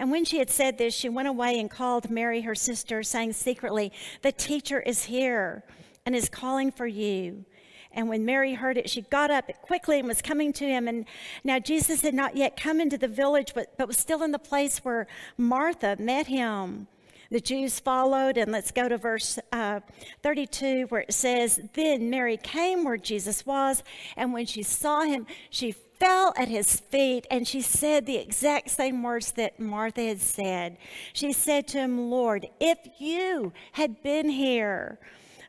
And 0.00 0.10
when 0.10 0.24
she 0.24 0.38
had 0.38 0.48
said 0.48 0.78
this, 0.78 0.94
she 0.94 1.10
went 1.10 1.28
away 1.28 1.60
and 1.60 1.70
called 1.70 2.08
Mary, 2.08 2.40
her 2.40 2.54
sister, 2.54 3.02
saying 3.02 3.34
secretly, 3.34 3.92
The 4.22 4.32
teacher 4.32 4.80
is 4.80 5.04
here 5.04 5.62
and 6.06 6.16
is 6.16 6.30
calling 6.30 6.72
for 6.72 6.86
you. 6.86 7.44
And 7.92 8.08
when 8.08 8.24
Mary 8.24 8.54
heard 8.54 8.78
it, 8.78 8.88
she 8.88 9.02
got 9.02 9.30
up 9.30 9.50
quickly 9.60 9.98
and 9.98 10.08
was 10.08 10.22
coming 10.22 10.54
to 10.54 10.64
him. 10.64 10.88
And 10.88 11.04
now 11.44 11.58
Jesus 11.58 12.00
had 12.00 12.14
not 12.14 12.34
yet 12.34 12.58
come 12.58 12.80
into 12.80 12.96
the 12.96 13.08
village, 13.08 13.52
but, 13.54 13.76
but 13.76 13.88
was 13.88 13.98
still 13.98 14.22
in 14.22 14.30
the 14.32 14.38
place 14.38 14.78
where 14.78 15.06
Martha 15.36 15.96
met 15.98 16.28
him. 16.28 16.86
The 17.30 17.40
Jews 17.40 17.78
followed, 17.78 18.38
and 18.38 18.50
let's 18.50 18.70
go 18.70 18.88
to 18.88 18.96
verse 18.96 19.38
uh, 19.52 19.80
32 20.22 20.86
where 20.88 21.02
it 21.02 21.12
says, 21.12 21.60
Then 21.74 22.08
Mary 22.08 22.38
came 22.38 22.84
where 22.84 22.96
Jesus 22.96 23.44
was, 23.44 23.82
and 24.16 24.32
when 24.32 24.46
she 24.46 24.62
saw 24.62 25.02
him, 25.02 25.26
she 25.50 25.74
fell 26.00 26.32
at 26.36 26.48
his 26.48 26.80
feet 26.80 27.26
and 27.30 27.46
she 27.46 27.60
said 27.60 28.06
the 28.06 28.16
exact 28.16 28.70
same 28.70 29.02
words 29.02 29.32
that 29.32 29.60
Martha 29.60 30.02
had 30.02 30.20
said. 30.20 30.78
She 31.12 31.32
said 31.32 31.68
to 31.68 31.78
him, 31.78 32.10
Lord, 32.10 32.46
if 32.58 32.78
you 32.98 33.52
had 33.72 34.02
been 34.02 34.30
here, 34.30 34.98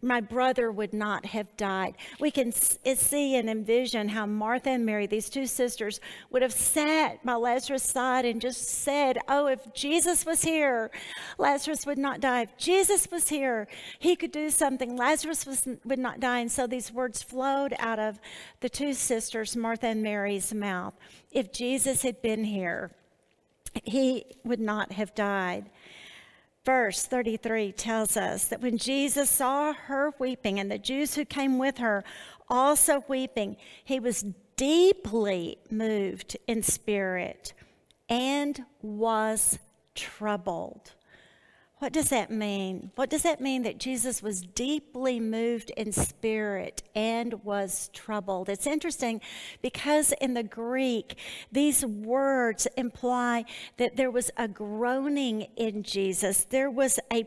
my 0.02 0.22
brother 0.22 0.72
would 0.72 0.94
not 0.94 1.26
have 1.28 1.56
died. 1.58 1.96
We 2.20 2.32
can 2.32 2.52
see 2.52 3.36
and 3.36 3.50
envision 3.50 4.10
how 4.10 4.26
Martha 4.26 4.70
and 4.70 4.86
Mary, 4.86 5.06
these 5.06 5.30
two 5.30 5.46
sisters, 5.46 6.00
would 6.30 6.42
have 6.42 6.52
sat 6.52 7.24
by 7.24 7.34
Lazarus' 7.34 7.84
side 7.84 8.26
and 8.26 8.42
just 8.42 8.64
said, 8.68 9.18
Oh, 9.28 9.48
if 9.48 9.74
Jesus 9.74 10.26
was 10.26 10.44
here, 10.44 10.92
Lazarus 11.38 11.86
would 11.86 11.98
not 11.98 12.20
die. 12.20 12.42
If 12.42 12.58
Jesus 12.58 13.10
was 13.12 13.28
here, 13.28 13.68
he 14.00 14.16
could 14.16 14.32
do 14.32 14.50
something. 14.50 14.96
Lazarus 14.96 15.46
was, 15.46 15.68
would 15.86 16.00
not 16.00 16.20
die. 16.20 16.40
And 16.40 16.52
so 16.52 16.68
these 16.68 16.92
words 16.92 17.22
flowed 17.22 17.74
out 17.80 18.00
of 18.00 18.20
the 18.60 18.70
two 18.70 18.94
sisters, 18.94 19.56
Martha 19.56 19.88
and 19.88 20.04
Mary's 20.04 20.54
mouth. 20.54 20.94
If 21.32 21.52
Jesus 21.54 22.02
had 22.02 22.22
been 22.22 22.44
here, 22.44 22.92
he 23.84 24.26
would 24.44 24.60
not 24.60 24.92
have 24.94 25.16
died 25.16 25.70
verse 26.66 27.04
33 27.04 27.72
tells 27.72 28.18
us 28.18 28.48
that 28.48 28.62
when 28.62 28.78
Jesus 28.78 29.30
saw 29.30 29.74
her 29.74 30.14
weeping 30.20 30.60
and 30.60 30.72
the 30.72 30.78
Jews 30.78 31.16
who 31.16 31.26
came 31.26 31.58
with 31.58 31.78
her 31.78 32.04
also 32.50 33.04
weeping, 33.08 33.58
he 33.84 34.00
was 34.00 34.26
deeply 34.56 35.58
moved 35.70 36.38
in 36.48 36.62
spirit 36.62 37.54
and 38.10 38.64
was 38.82 39.58
troubled. 39.96 40.94
What 41.82 41.94
does 41.94 42.10
that 42.10 42.30
mean? 42.30 42.92
What 42.94 43.10
does 43.10 43.24
that 43.24 43.42
mean 43.42 43.64
that 43.64 43.80
Jesus 43.80 44.22
was 44.22 44.44
deeply 44.44 45.20
moved 45.20 45.72
in 45.72 45.92
spirit 45.92 46.84
and 46.94 47.44
was 47.44 47.90
troubled? 47.92 48.50
It's 48.50 48.68
interesting 48.68 49.20
because 49.64 50.14
in 50.22 50.36
the 50.36 50.44
Greek, 50.44 51.18
these 51.52 51.84
words 51.84 52.68
imply 52.78 53.46
that 53.78 53.96
there 53.96 54.12
was 54.12 54.30
a 54.38 54.48
groaning 54.48 55.48
in 55.58 55.82
Jesus, 55.82 56.44
there 56.44 56.70
was 56.70 57.00
a 57.12 57.26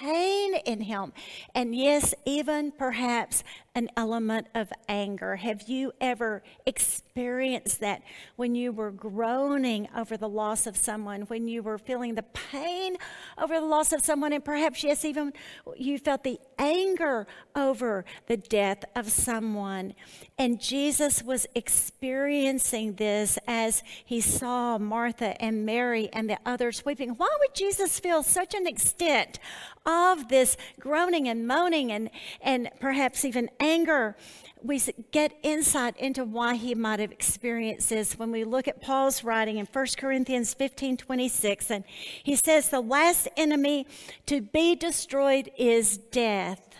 pain 0.00 0.56
in 0.66 0.80
him, 0.80 1.12
and 1.54 1.72
yes, 1.72 2.12
even 2.26 2.72
perhaps 2.72 3.44
an 3.74 3.88
element 3.96 4.46
of 4.54 4.70
anger. 4.86 5.36
Have 5.36 5.62
you 5.62 5.92
ever 6.00 6.42
experienced 6.66 7.80
that 7.80 8.02
when 8.36 8.54
you 8.54 8.70
were 8.70 8.90
groaning 8.90 9.88
over 9.96 10.16
the 10.16 10.28
loss 10.28 10.66
of 10.66 10.76
someone, 10.76 11.22
when 11.22 11.48
you 11.48 11.62
were 11.62 11.78
feeling 11.78 12.14
the 12.14 12.22
pain 12.22 12.96
over 13.38 13.58
the 13.58 13.66
loss 13.66 13.92
of 13.92 14.04
someone, 14.04 14.32
and 14.34 14.44
perhaps, 14.44 14.84
yes, 14.84 15.04
even 15.04 15.32
you 15.76 15.98
felt 15.98 16.22
the 16.22 16.38
anger 16.58 17.26
over 17.56 18.04
the 18.26 18.36
death 18.36 18.84
of 18.94 19.10
someone? 19.10 19.94
And 20.38 20.60
Jesus 20.60 21.22
was 21.22 21.46
experiencing 21.54 22.94
this 22.94 23.38
as 23.46 23.82
he 24.04 24.20
saw 24.20 24.76
Martha 24.76 25.40
and 25.42 25.64
Mary 25.64 26.10
and 26.12 26.28
the 26.28 26.38
others 26.44 26.84
weeping. 26.84 27.10
Why 27.10 27.28
would 27.40 27.54
Jesus 27.54 27.98
feel 27.98 28.22
such 28.22 28.54
an 28.54 28.66
extent 28.66 29.38
of 29.86 30.28
this 30.28 30.56
groaning 30.78 31.28
and 31.28 31.46
moaning 31.46 31.90
and, 31.90 32.10
and 32.40 32.70
perhaps 32.80 33.24
even 33.24 33.50
anger, 33.62 34.16
we 34.62 34.80
get 35.10 35.32
insight 35.42 35.96
into 35.96 36.24
why 36.24 36.56
he 36.56 36.74
might 36.74 37.00
have 37.00 37.12
experienced 37.12 37.88
this 37.88 38.18
when 38.18 38.30
we 38.30 38.44
look 38.44 38.68
at 38.68 38.82
Paul's 38.82 39.24
writing 39.24 39.58
in 39.58 39.66
1 39.66 39.86
Corinthians 39.96 40.52
15 40.54 40.96
26. 40.96 41.70
And 41.70 41.84
he 42.22 42.36
says, 42.36 42.68
The 42.68 42.80
last 42.80 43.28
enemy 43.36 43.86
to 44.26 44.40
be 44.40 44.74
destroyed 44.74 45.50
is 45.56 45.96
death. 45.96 46.76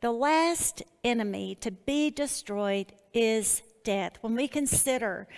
The 0.00 0.12
last 0.12 0.82
enemy 1.02 1.56
to 1.56 1.70
be 1.70 2.10
destroyed 2.10 2.92
is 3.12 3.62
death. 3.86 4.18
When 4.20 4.34
we 4.34 4.48
consider 4.48 5.28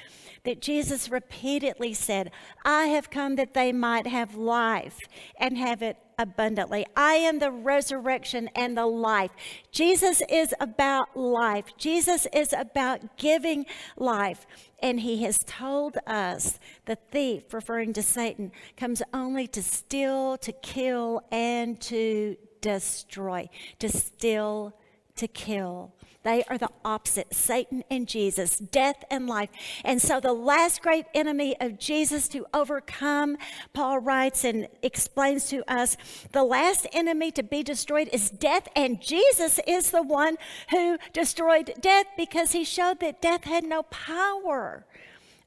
that 0.45 0.63
Jesus 0.63 1.11
repeatedly 1.11 1.93
said, 1.93 2.31
I 2.65 2.87
have 2.87 3.11
come 3.11 3.37
that 3.37 3.53
they 3.53 3.73
might 3.73 4.07
have 4.07 4.35
life 4.35 4.99
and 5.39 5.59
have 5.59 5.83
it 5.83 5.99
abundantly. 6.19 6.87
I 6.97 7.15
am 7.15 7.39
the 7.39 7.51
resurrection 7.51 8.49
and 8.55 8.77
the 8.77 8.87
life. 8.87 9.31
Jesus 9.71 10.23
is 10.31 10.55
about 10.59 11.15
life. 11.15 11.67
Jesus 11.77 12.27
is 12.33 12.55
about 12.55 13.19
giving 13.19 13.67
life. 13.97 14.47
And 14.81 15.01
he 15.01 15.23
has 15.25 15.39
told 15.47 15.99
us 16.07 16.59
the 16.87 16.97
thief, 16.97 17.53
referring 17.53 17.93
to 17.93 18.03
Satan, 18.03 18.51
comes 18.77 19.03
only 19.13 19.47
to 19.49 19.63
steal, 19.63 20.39
to 20.39 20.53
kill, 20.53 21.23
and 21.31 21.79
to 21.83 22.37
destroy, 22.63 23.51
to 23.79 23.89
steal, 23.91 24.75
to 25.19 25.29
kill. 25.29 25.93
They 26.25 26.43
are 26.45 26.59
the 26.59 26.71
opposite 26.85 27.33
Satan 27.33 27.85
and 27.91 28.09
Jesus, 28.09 28.59
death 28.59 29.05
and 29.11 29.29
life. 29.29 29.51
And 29.85 30.03
so, 30.03 30.19
the 30.21 30.33
last 30.33 30.83
great 30.83 31.07
enemy 31.15 31.57
of 31.61 31.79
Jesus 31.79 32.29
to 32.29 32.45
overcome, 32.53 33.39
Paul 33.73 34.01
writes 34.01 34.45
and 34.45 34.69
explains 34.83 35.49
to 35.51 35.63
us 35.73 35.97
the 36.33 36.43
last 36.43 36.87
enemy 36.93 37.31
to 37.33 37.43
be 37.43 37.63
destroyed 37.63 38.11
is 38.13 38.31
death, 38.31 38.69
and 38.75 39.01
Jesus 39.01 39.61
is 39.67 39.91
the 39.91 40.03
one 40.03 40.37
who 40.71 40.99
destroyed 41.13 41.73
death 41.81 42.07
because 42.17 42.53
he 42.53 42.65
showed 42.65 43.01
that 43.01 43.23
death 43.23 43.45
had 43.45 43.65
no 43.65 43.85
power 43.85 44.85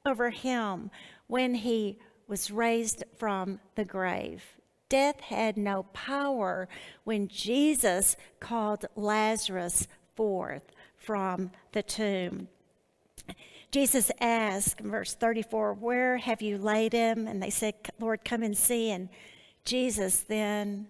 over 0.05 0.29
him 0.29 0.89
when 1.27 1.53
he 1.53 1.99
was 2.27 2.49
raised 2.49 3.03
from 3.17 3.59
the 3.75 3.85
grave. 3.85 4.60
Death 4.91 5.21
had 5.21 5.55
no 5.55 5.83
power 5.93 6.67
when 7.05 7.29
Jesus 7.29 8.17
called 8.41 8.83
Lazarus 8.97 9.87
forth 10.15 10.63
from 10.97 11.51
the 11.71 11.81
tomb. 11.81 12.49
Jesus 13.71 14.11
asked, 14.19 14.81
verse 14.81 15.13
34, 15.13 15.75
Where 15.75 16.17
have 16.17 16.41
you 16.41 16.57
laid 16.57 16.91
him? 16.91 17.25
And 17.25 17.41
they 17.41 17.49
said, 17.49 17.75
Lord, 18.01 18.25
come 18.25 18.43
and 18.43 18.57
see. 18.57 18.91
And 18.91 19.07
Jesus 19.63 20.19
then 20.23 20.87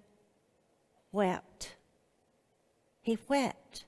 wept. 1.12 1.76
He 3.04 3.20
wept. 3.28 3.86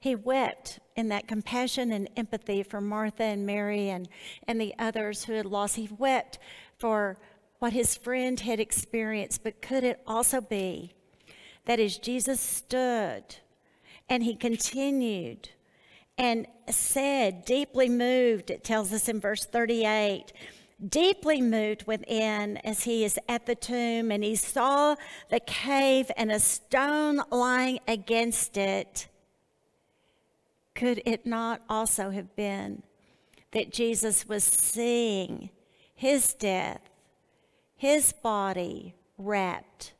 He 0.00 0.14
wept 0.14 0.78
in 0.96 1.08
that 1.08 1.28
compassion 1.28 1.92
and 1.92 2.08
empathy 2.16 2.62
for 2.62 2.80
Martha 2.80 3.24
and 3.24 3.44
Mary 3.44 3.90
and, 3.90 4.08
and 4.46 4.58
the 4.58 4.74
others 4.78 5.24
who 5.24 5.34
had 5.34 5.44
lost. 5.44 5.76
He 5.76 5.90
wept 5.98 6.38
for 6.78 7.18
what 7.58 7.72
his 7.72 7.96
friend 7.96 8.40
had 8.40 8.60
experienced. 8.60 9.42
But 9.42 9.62
could 9.62 9.84
it 9.84 10.00
also 10.06 10.40
be 10.40 10.94
that 11.64 11.80
as 11.80 11.98
Jesus 11.98 12.40
stood 12.40 13.36
and 14.08 14.22
he 14.22 14.34
continued 14.34 15.50
and 16.16 16.46
said, 16.68 17.44
deeply 17.44 17.88
moved, 17.88 18.50
it 18.50 18.64
tells 18.64 18.92
us 18.92 19.08
in 19.08 19.20
verse 19.20 19.44
38, 19.44 20.32
deeply 20.86 21.40
moved 21.40 21.86
within 21.86 22.56
as 22.58 22.84
he 22.84 23.04
is 23.04 23.18
at 23.28 23.46
the 23.46 23.54
tomb 23.54 24.10
and 24.10 24.22
he 24.24 24.36
saw 24.36 24.94
the 25.30 25.40
cave 25.40 26.10
and 26.16 26.30
a 26.30 26.40
stone 26.40 27.20
lying 27.30 27.78
against 27.86 28.56
it. 28.56 29.08
Could 30.74 31.02
it 31.04 31.26
not 31.26 31.62
also 31.68 32.10
have 32.10 32.34
been 32.36 32.82
that 33.50 33.72
Jesus 33.72 34.28
was 34.28 34.44
seeing 34.44 35.50
his 35.94 36.34
death, 36.34 36.80
his 37.78 38.12
body 38.12 38.94
wrapped 39.16 39.94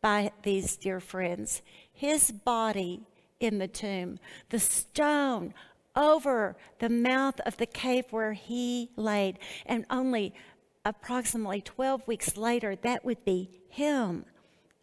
by 0.00 0.32
these 0.42 0.76
dear 0.76 1.00
friends, 1.00 1.62
his 1.92 2.32
body 2.32 3.02
in 3.38 3.58
the 3.58 3.68
tomb, 3.68 4.18
the 4.48 4.58
stone 4.58 5.54
over 5.94 6.56
the 6.78 6.88
mouth 6.88 7.38
of 7.40 7.58
the 7.58 7.66
cave 7.66 8.06
where 8.10 8.32
he 8.32 8.90
laid. 8.96 9.38
And 9.66 9.84
only 9.90 10.34
approximately 10.84 11.60
12 11.60 12.08
weeks 12.08 12.36
later, 12.36 12.74
that 12.76 13.04
would 13.04 13.24
be 13.24 13.50
him 13.68 14.24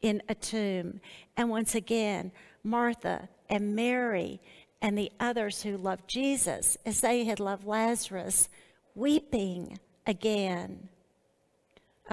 in 0.02 0.22
a 0.30 0.36
tomb. 0.36 1.02
And 1.36 1.50
once 1.50 1.76
again, 1.76 2.32
Martha 2.64 3.30
and 3.50 3.76
Mary 3.76 4.40
and 4.80 4.98
the 4.98 5.12
others 5.20 5.64
who 5.64 5.76
loved 5.76 6.08
Jesus, 6.08 6.78
as 6.86 7.02
they 7.02 7.26
had 7.26 7.40
loved 7.40 7.66
Lazarus, 7.66 8.48
weeping 8.96 9.80
again. 10.06 10.90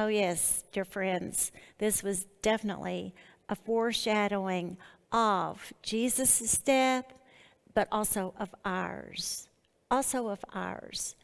Oh, 0.00 0.06
yes, 0.06 0.62
dear 0.70 0.84
friends, 0.84 1.50
this 1.78 2.04
was 2.04 2.26
definitely 2.40 3.12
a 3.48 3.56
foreshadowing 3.56 4.76
of 5.10 5.72
Jesus' 5.82 6.56
death, 6.58 7.04
but 7.74 7.88
also 7.90 8.32
of 8.38 8.54
ours. 8.64 9.48
Also 9.90 10.28
of 10.28 10.44
ours. 10.54 11.16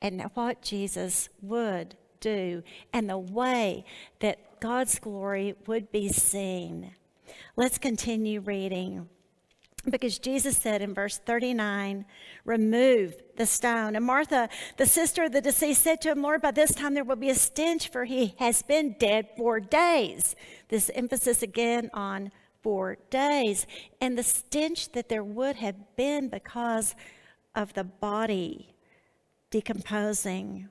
And 0.00 0.22
what 0.32 0.62
Jesus 0.62 1.28
would 1.42 1.94
do 2.20 2.62
and 2.90 3.10
the 3.10 3.18
way 3.18 3.84
that 4.20 4.60
God's 4.60 4.98
glory 4.98 5.54
would 5.66 5.92
be 5.92 6.08
seen. 6.08 6.92
Let's 7.54 7.76
continue 7.76 8.40
reading. 8.40 9.10
Because 9.88 10.18
Jesus 10.18 10.56
said 10.56 10.80
in 10.80 10.94
verse 10.94 11.18
39, 11.18 12.04
remove 12.44 13.16
the 13.36 13.46
stone. 13.46 13.96
And 13.96 14.04
Martha, 14.04 14.48
the 14.76 14.86
sister 14.86 15.24
of 15.24 15.32
the 15.32 15.40
deceased, 15.40 15.82
said 15.82 16.00
to 16.02 16.12
him, 16.12 16.22
Lord, 16.22 16.40
by 16.40 16.52
this 16.52 16.72
time 16.72 16.94
there 16.94 17.02
will 17.02 17.16
be 17.16 17.30
a 17.30 17.34
stench, 17.34 17.88
for 17.88 18.04
he 18.04 18.36
has 18.38 18.62
been 18.62 18.94
dead 19.00 19.28
four 19.36 19.58
days. 19.58 20.36
This 20.68 20.90
emphasis 20.94 21.42
again 21.42 21.90
on 21.92 22.30
four 22.62 22.96
days. 23.10 23.66
And 24.00 24.16
the 24.16 24.22
stench 24.22 24.92
that 24.92 25.08
there 25.08 25.24
would 25.24 25.56
have 25.56 25.96
been 25.96 26.28
because 26.28 26.94
of 27.54 27.74
the 27.74 27.84
body 27.84 28.74
decomposing. 29.50 30.68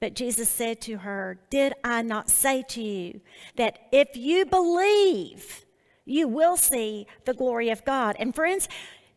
But 0.00 0.14
Jesus 0.14 0.48
said 0.48 0.80
to 0.82 0.98
her, 0.98 1.38
Did 1.50 1.72
I 1.82 2.02
not 2.02 2.28
say 2.28 2.62
to 2.68 2.82
you 2.82 3.20
that 3.56 3.78
if 3.92 4.16
you 4.16 4.44
believe, 4.44 5.63
you 6.04 6.28
will 6.28 6.56
see 6.56 7.06
the 7.24 7.34
glory 7.34 7.70
of 7.70 7.84
God? 7.84 8.16
And 8.18 8.34
friends, 8.34 8.68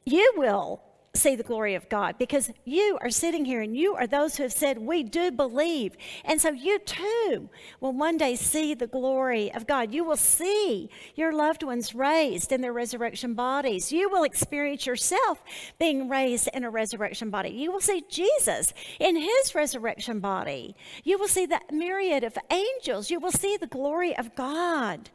you 0.05 0.33
will 0.37 0.81
see 1.17 1.35
the 1.35 1.43
glory 1.43 1.75
of 1.75 1.89
God 1.89 2.17
because 2.17 2.51
you 2.63 2.97
are 3.01 3.09
sitting 3.09 3.43
here 3.43 3.61
and 3.61 3.75
you 3.75 3.95
are 3.95 4.07
those 4.07 4.35
who 4.35 4.43
have 4.43 4.53
said, 4.53 4.77
We 4.77 5.03
do 5.03 5.31
believe. 5.31 5.97
And 6.23 6.39
so 6.39 6.51
you 6.51 6.79
too 6.79 7.49
will 7.79 7.93
one 7.93 8.17
day 8.17 8.35
see 8.35 8.73
the 8.73 8.87
glory 8.87 9.51
of 9.53 9.67
God. 9.67 9.93
You 9.93 10.03
will 10.03 10.17
see 10.17 10.89
your 11.15 11.33
loved 11.33 11.63
ones 11.63 11.95
raised 11.95 12.51
in 12.51 12.61
their 12.61 12.73
resurrection 12.73 13.33
bodies. 13.33 13.91
You 13.91 14.09
will 14.09 14.23
experience 14.23 14.85
yourself 14.85 15.41
being 15.79 16.07
raised 16.07 16.49
in 16.53 16.63
a 16.63 16.69
resurrection 16.69 17.29
body. 17.29 17.49
You 17.49 17.71
will 17.71 17.81
see 17.81 18.03
Jesus 18.09 18.73
in 18.99 19.15
his 19.15 19.55
resurrection 19.55 20.19
body. 20.19 20.75
You 21.03 21.17
will 21.17 21.27
see 21.27 21.45
the 21.45 21.61
myriad 21.71 22.23
of 22.23 22.37
angels. 22.51 23.09
You 23.09 23.19
will 23.19 23.31
see 23.31 23.57
the 23.57 23.67
glory 23.67 24.15
of 24.17 24.35
God. 24.35 25.09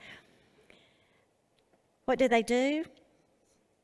What 2.05 2.19
did 2.19 2.31
they 2.31 2.43
do? 2.43 2.85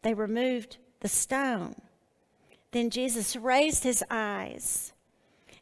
They 0.03 0.15
removed 0.15 0.79
the 1.01 1.09
stone. 1.09 1.75
Then 2.73 2.91
Jesus 2.91 3.37
raised 3.37 3.85
his 3.85 4.05
eyes 4.11 4.93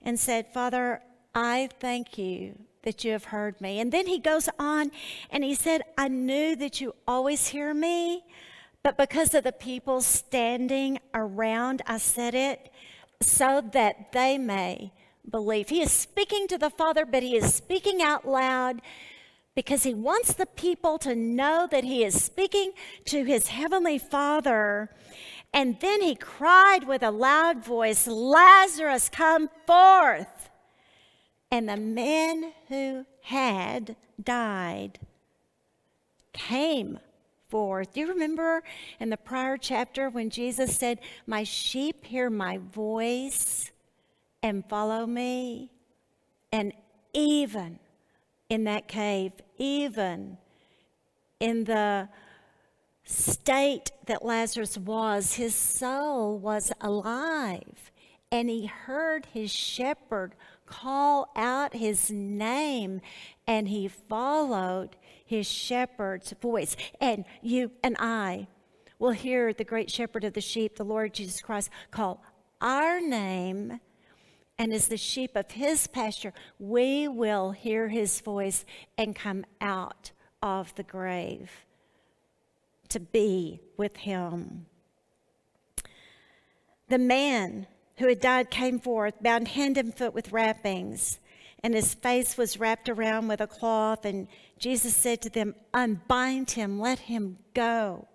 and 0.03 0.19
said, 0.19 0.53
Father, 0.53 1.01
I 1.35 1.69
thank 1.81 2.19
you 2.19 2.59
that 2.83 3.05
you 3.05 3.13
have 3.13 3.25
heard 3.25 3.61
me. 3.61 3.81
And 3.81 3.93
then 3.93 4.07
he 4.07 4.19
goes 4.19 4.49
on 4.59 4.91
and 5.31 5.45
he 5.45 5.55
said, 5.55 5.83
I 5.99 6.09
knew 6.09 6.57
that 6.57 6.81
you 6.81 6.95
always 7.07 7.49
hear 7.49 7.75
me, 7.75 8.25
but 8.83 8.97
because 8.97 9.35
of 9.35 9.45
the 9.45 9.53
people 9.53 10.01
standing 10.01 11.01
around, 11.13 11.83
I 11.87 11.99
said 11.99 12.35
it 12.35 12.71
so 13.21 13.63
that 13.73 14.13
they 14.13 14.39
may 14.39 14.93
believe. 15.29 15.69
He 15.69 15.83
is 15.83 15.91
speaking 15.91 16.47
to 16.49 16.59
the 16.59 16.71
Father, 16.71 17.05
but 17.05 17.23
he 17.23 17.37
is 17.37 17.53
speaking 17.53 18.03
out 18.03 18.27
loud 18.27 18.81
because 19.57 19.83
he 19.83 19.95
wants 19.95 20.35
the 20.35 20.47
people 20.47 20.99
to 20.99 21.17
know 21.17 21.67
that 21.69 21.83
he 21.83 22.05
is 22.05 22.23
speaking 22.23 22.71
to 23.07 23.25
his 23.25 23.49
heavenly 23.49 23.99
Father 23.99 24.91
and 25.57 25.81
then 25.81 26.03
he 26.03 26.15
cried 26.15 26.87
with 26.87 27.03
a 27.03 27.11
loud 27.11 27.65
voice, 27.65 28.07
Lazarus, 28.07 29.09
come 29.09 29.49
forth. 29.67 30.51
And 31.51 31.67
the 31.67 31.79
man 31.79 32.53
who 32.69 33.07
had 33.23 33.97
died 34.23 34.99
came 36.35 36.99
forth. 37.49 37.95
Do 37.95 38.01
you 38.01 38.09
remember 38.09 38.63
in 39.01 39.09
the 39.09 39.17
prior 39.17 39.57
chapter 39.57 40.11
when 40.11 40.29
Jesus 40.29 40.77
said, 40.77 40.99
My 41.27 41.43
sheep 41.43 42.05
hear 42.05 42.29
my 42.29 42.59
voice 42.59 43.71
and 44.43 44.63
follow 44.69 45.07
me? 45.07 45.71
And 46.53 46.75
even 47.15 47.79
in 48.49 48.65
that 48.65 48.89
cave, 48.89 49.33
even 49.59 50.39
in 51.41 51.65
the 51.65 52.09
state 53.05 53.93
that 54.07 54.25
Lazarus 54.25 54.77
was, 54.77 55.35
his 55.35 55.55
soul 55.55 56.39
was 56.39 56.73
alive. 56.81 57.91
And 58.31 58.51
he 58.51 58.67
heard 58.67 59.27
his 59.27 59.53
shepherd 59.53 60.35
call 60.67 61.31
out 61.37 61.75
his 61.75 62.11
name, 62.11 63.01
and 63.47 63.69
he 63.69 63.87
followed 63.87 64.97
his 65.25 65.47
shepherd's 65.47 66.33
voice. 66.33 66.77
And 67.01 67.25
you 67.41 67.71
and 67.83 67.97
I 67.99 68.49
will 68.99 69.13
hear 69.13 69.53
the 69.53 69.65
great 69.65 69.91
shepherd 69.91 70.25
of 70.25 70.33
the 70.33 70.41
sheep, 70.41 70.77
the 70.77 70.85
Lord 70.85 71.15
Jesus 71.15 71.41
Christ, 71.41 71.71
call 71.91 72.23
our 72.61 73.01
name. 73.01 73.81
And 74.59 74.73
as 74.73 74.89
the 74.89 74.97
sheep 74.97 75.37
of 75.37 75.51
his 75.51 75.87
pasture, 75.87 76.33
we 76.59 77.09
will 77.09 77.51
hear 77.51 77.89
his 77.89 78.21
voice 78.21 78.65
and 78.97 79.15
come 79.15 79.45
out 79.61 80.13
of 80.43 80.75
the 80.77 80.83
grave 80.83 81.51
to 82.89 83.01
be 83.01 83.61
with 83.77 83.97
him. 83.97 84.67
The 86.89 86.99
man 86.99 87.67
who 87.99 88.09
had 88.09 88.21
died 88.21 88.51
came 88.51 88.79
forth, 88.79 89.23
bound 89.23 89.49
hand 89.49 89.77
and 89.77 89.95
foot 89.95 90.15
with 90.15 90.33
wrappings, 90.33 91.19
and 91.63 91.75
his 91.75 91.95
face 91.95 92.37
was 92.37 92.61
wrapped 92.61 92.89
around 92.89 93.29
with 93.29 93.41
a 93.41 93.47
cloth. 93.47 94.05
And 94.05 94.29
Jesus 94.59 94.95
said 94.95 95.21
to 95.23 95.31
them, 95.31 95.55
Unbind 95.75 96.53
him, 96.53 96.79
let 96.79 97.01
him 97.01 97.39
go. 97.55 98.07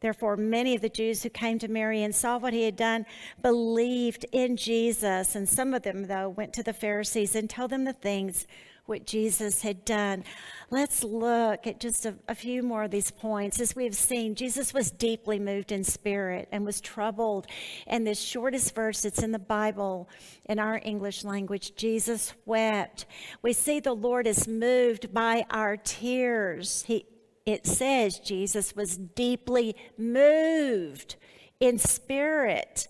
Therefore, 0.00 0.36
many 0.36 0.74
of 0.74 0.80
the 0.80 0.88
Jews 0.88 1.22
who 1.22 1.30
came 1.30 1.58
to 1.58 1.68
Mary 1.68 2.02
and 2.02 2.14
saw 2.14 2.38
what 2.38 2.54
he 2.54 2.64
had 2.64 2.76
done 2.76 3.04
believed 3.42 4.24
in 4.32 4.56
Jesus. 4.56 5.34
And 5.34 5.48
some 5.48 5.74
of 5.74 5.82
them, 5.82 6.06
though, 6.06 6.28
went 6.28 6.52
to 6.54 6.62
the 6.62 6.72
Pharisees 6.72 7.34
and 7.34 7.48
told 7.48 7.70
them 7.70 7.84
the 7.84 7.92
things 7.92 8.46
what 8.90 9.06
Jesus 9.06 9.62
had 9.62 9.84
done. 9.84 10.24
Let's 10.68 11.04
look 11.04 11.66
at 11.66 11.78
just 11.78 12.06
a, 12.06 12.16
a, 12.26 12.34
few 12.34 12.62
more 12.62 12.82
of 12.82 12.90
these 12.90 13.12
points. 13.12 13.60
As 13.60 13.76
we 13.76 13.84
have 13.84 13.94
seen, 13.94 14.34
Jesus 14.34 14.74
was 14.74 14.90
deeply 14.90 15.38
moved 15.38 15.70
in 15.70 15.84
spirit 15.84 16.48
and 16.50 16.66
was 16.66 16.80
troubled. 16.80 17.46
And 17.86 18.04
this 18.04 18.20
shortest 18.20 18.74
verse 18.74 19.02
that's 19.02 19.22
in 19.22 19.30
the 19.30 19.38
Bible 19.38 20.08
in 20.46 20.58
our 20.58 20.80
English 20.84 21.22
language, 21.22 21.76
Jesus 21.76 22.34
wept. 22.46 23.06
We 23.42 23.52
see 23.52 23.78
the 23.78 23.92
Lord 23.92 24.26
is 24.26 24.48
moved 24.48 25.14
by 25.14 25.44
our 25.50 25.76
tears. 25.76 26.82
He, 26.86 27.06
it 27.50 27.66
says 27.66 28.18
Jesus 28.18 28.74
was 28.74 28.96
deeply 28.96 29.74
moved 29.98 31.16
in 31.58 31.78
spirit. 31.78 32.88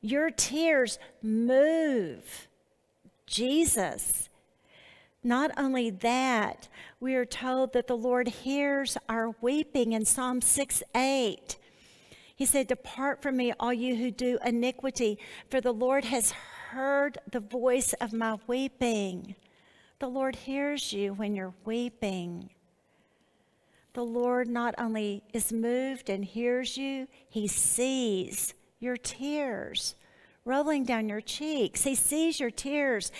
Your 0.00 0.30
tears 0.30 0.98
move 1.22 2.48
Jesus. 3.26 4.28
Not 5.24 5.52
only 5.56 5.90
that, 5.90 6.68
we 6.98 7.14
are 7.14 7.24
told 7.24 7.72
that 7.72 7.86
the 7.86 7.96
Lord 7.96 8.28
hears 8.28 8.96
our 9.08 9.34
weeping 9.40 9.92
in 9.92 10.04
Psalm 10.04 10.40
6 10.40 10.82
8. 10.94 11.56
He 12.34 12.46
said, 12.46 12.66
Depart 12.66 13.22
from 13.22 13.36
me, 13.36 13.52
all 13.60 13.72
you 13.72 13.94
who 13.94 14.10
do 14.10 14.38
iniquity, 14.44 15.18
for 15.48 15.60
the 15.60 15.72
Lord 15.72 16.04
has 16.06 16.32
heard 16.70 17.18
the 17.30 17.40
voice 17.40 17.92
of 17.94 18.12
my 18.12 18.38
weeping. 18.46 19.36
The 20.00 20.08
Lord 20.08 20.34
hears 20.34 20.92
you 20.92 21.12
when 21.14 21.36
you're 21.36 21.54
weeping. 21.64 22.50
The 23.94 24.04
Lord 24.04 24.48
not 24.48 24.74
only 24.78 25.22
is 25.32 25.52
moved 25.52 26.08
and 26.08 26.24
hears 26.24 26.76
you, 26.76 27.08
He 27.28 27.46
sees 27.46 28.54
your 28.80 28.96
tears 28.96 29.94
rolling 30.44 30.84
down 30.84 31.08
your 31.08 31.20
cheeks. 31.20 31.84
He 31.84 31.94
sees 31.94 32.40
your 32.40 32.50
tears. 32.50 33.12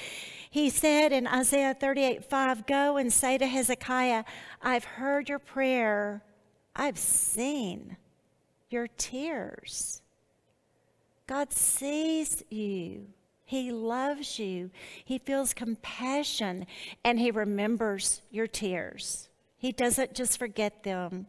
He 0.51 0.71
said 0.71 1.13
in 1.13 1.27
Isaiah 1.27 1.75
38 1.75 2.25
5, 2.25 2.67
Go 2.67 2.97
and 2.97 3.13
say 3.13 3.39
to 3.39 3.47
Hezekiah, 3.47 4.25
I've 4.61 4.85
heard 4.85 5.29
your 5.29 5.39
prayer, 5.39 6.23
I've 6.75 6.99
seen 6.99 7.97
your 8.71 8.89
tears. 8.97 10.03
God 11.27 11.53
sees 11.53 12.43
you. 12.51 13.07
He 13.45 13.71
loves 13.71 14.39
you. 14.39 14.71
He 15.05 15.19
feels 15.19 15.55
compassion 15.55 16.67
and 17.05 17.19
He 17.19 17.31
remembers 17.31 18.23
your 18.31 18.47
tears. 18.47 19.29
He 19.63 19.71
doesn't 19.71 20.15
just 20.15 20.41
forget 20.41 20.83
them. 20.83 21.27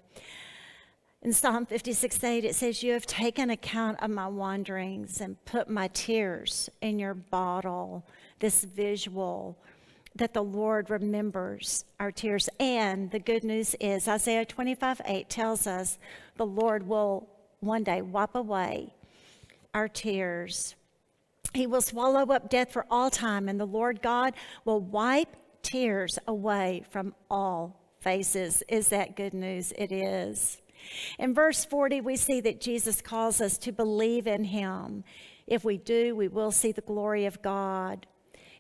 In 1.22 1.34
Psalm 1.34 1.68
56 1.68 2.24
8, 2.24 2.44
it 2.44 2.56
says, 2.56 2.82
You 2.82 2.94
have 2.94 3.06
taken 3.06 3.52
account 3.52 4.02
of 4.02 4.10
my 4.10 4.26
wanderings 4.26 5.22
and 5.22 5.38
put 5.46 5.70
my 5.70 5.88
tears 5.90 6.68
in 6.82 6.98
your 6.98 7.14
bottle. 7.14 8.04
This 8.40 8.64
visual 8.64 9.56
that 10.16 10.34
the 10.34 10.44
Lord 10.44 10.90
remembers 10.90 11.86
our 12.00 12.12
tears. 12.12 12.50
And 12.60 13.12
the 13.12 13.20
good 13.20 13.44
news 13.44 13.76
is 13.80 14.08
Isaiah 14.08 14.46
25 14.46 15.02
8 15.06 15.30
tells 15.30 15.68
us 15.68 16.00
the 16.36 16.48
Lord 16.48 16.88
will 16.88 17.30
one 17.60 17.84
day 17.84 18.02
wipe 18.02 18.34
away 18.34 18.96
our 19.76 19.88
tears. 19.88 20.74
He 21.54 21.68
will 21.68 21.82
swallow 21.82 22.34
up 22.34 22.50
death 22.50 22.72
for 22.72 22.88
all 22.90 23.12
time, 23.12 23.48
and 23.48 23.60
the 23.60 23.66
Lord 23.66 24.02
God 24.02 24.34
will 24.66 24.80
wipe 24.80 25.36
tears 25.62 26.18
away 26.28 26.84
from 26.90 27.14
all 27.30 27.83
faces. 28.04 28.64
Is 28.68 28.90
that 28.90 29.16
good 29.16 29.34
news? 29.34 29.72
It 29.78 29.92
is. 29.92 30.62
In 31.18 31.34
verse 31.34 31.64
40, 31.64 32.02
we 32.02 32.16
see 32.18 32.42
that 32.42 32.60
Jesus 32.60 33.02
calls 33.02 33.40
us 33.40 33.58
to 33.60 33.72
believe 33.72 34.28
in 34.28 34.44
him. 34.44 35.04
If 35.48 35.64
we 35.64 35.78
do, 35.78 36.16
we 36.16 36.28
will 36.28 36.52
see 36.52 36.72
the 36.72 36.82
glory 36.82 37.26
of 37.26 37.42
God. 37.42 38.06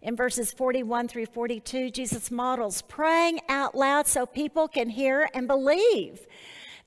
In 0.01 0.15
verses 0.15 0.51
41 0.51 1.07
through 1.07 1.27
42, 1.27 1.89
Jesus 1.91 2.29
models 2.31 2.81
praying 2.81 3.39
out 3.47 3.75
loud 3.75 4.07
so 4.07 4.25
people 4.25 4.67
can 4.67 4.89
hear 4.89 5.29
and 5.33 5.47
believe. 5.47 6.27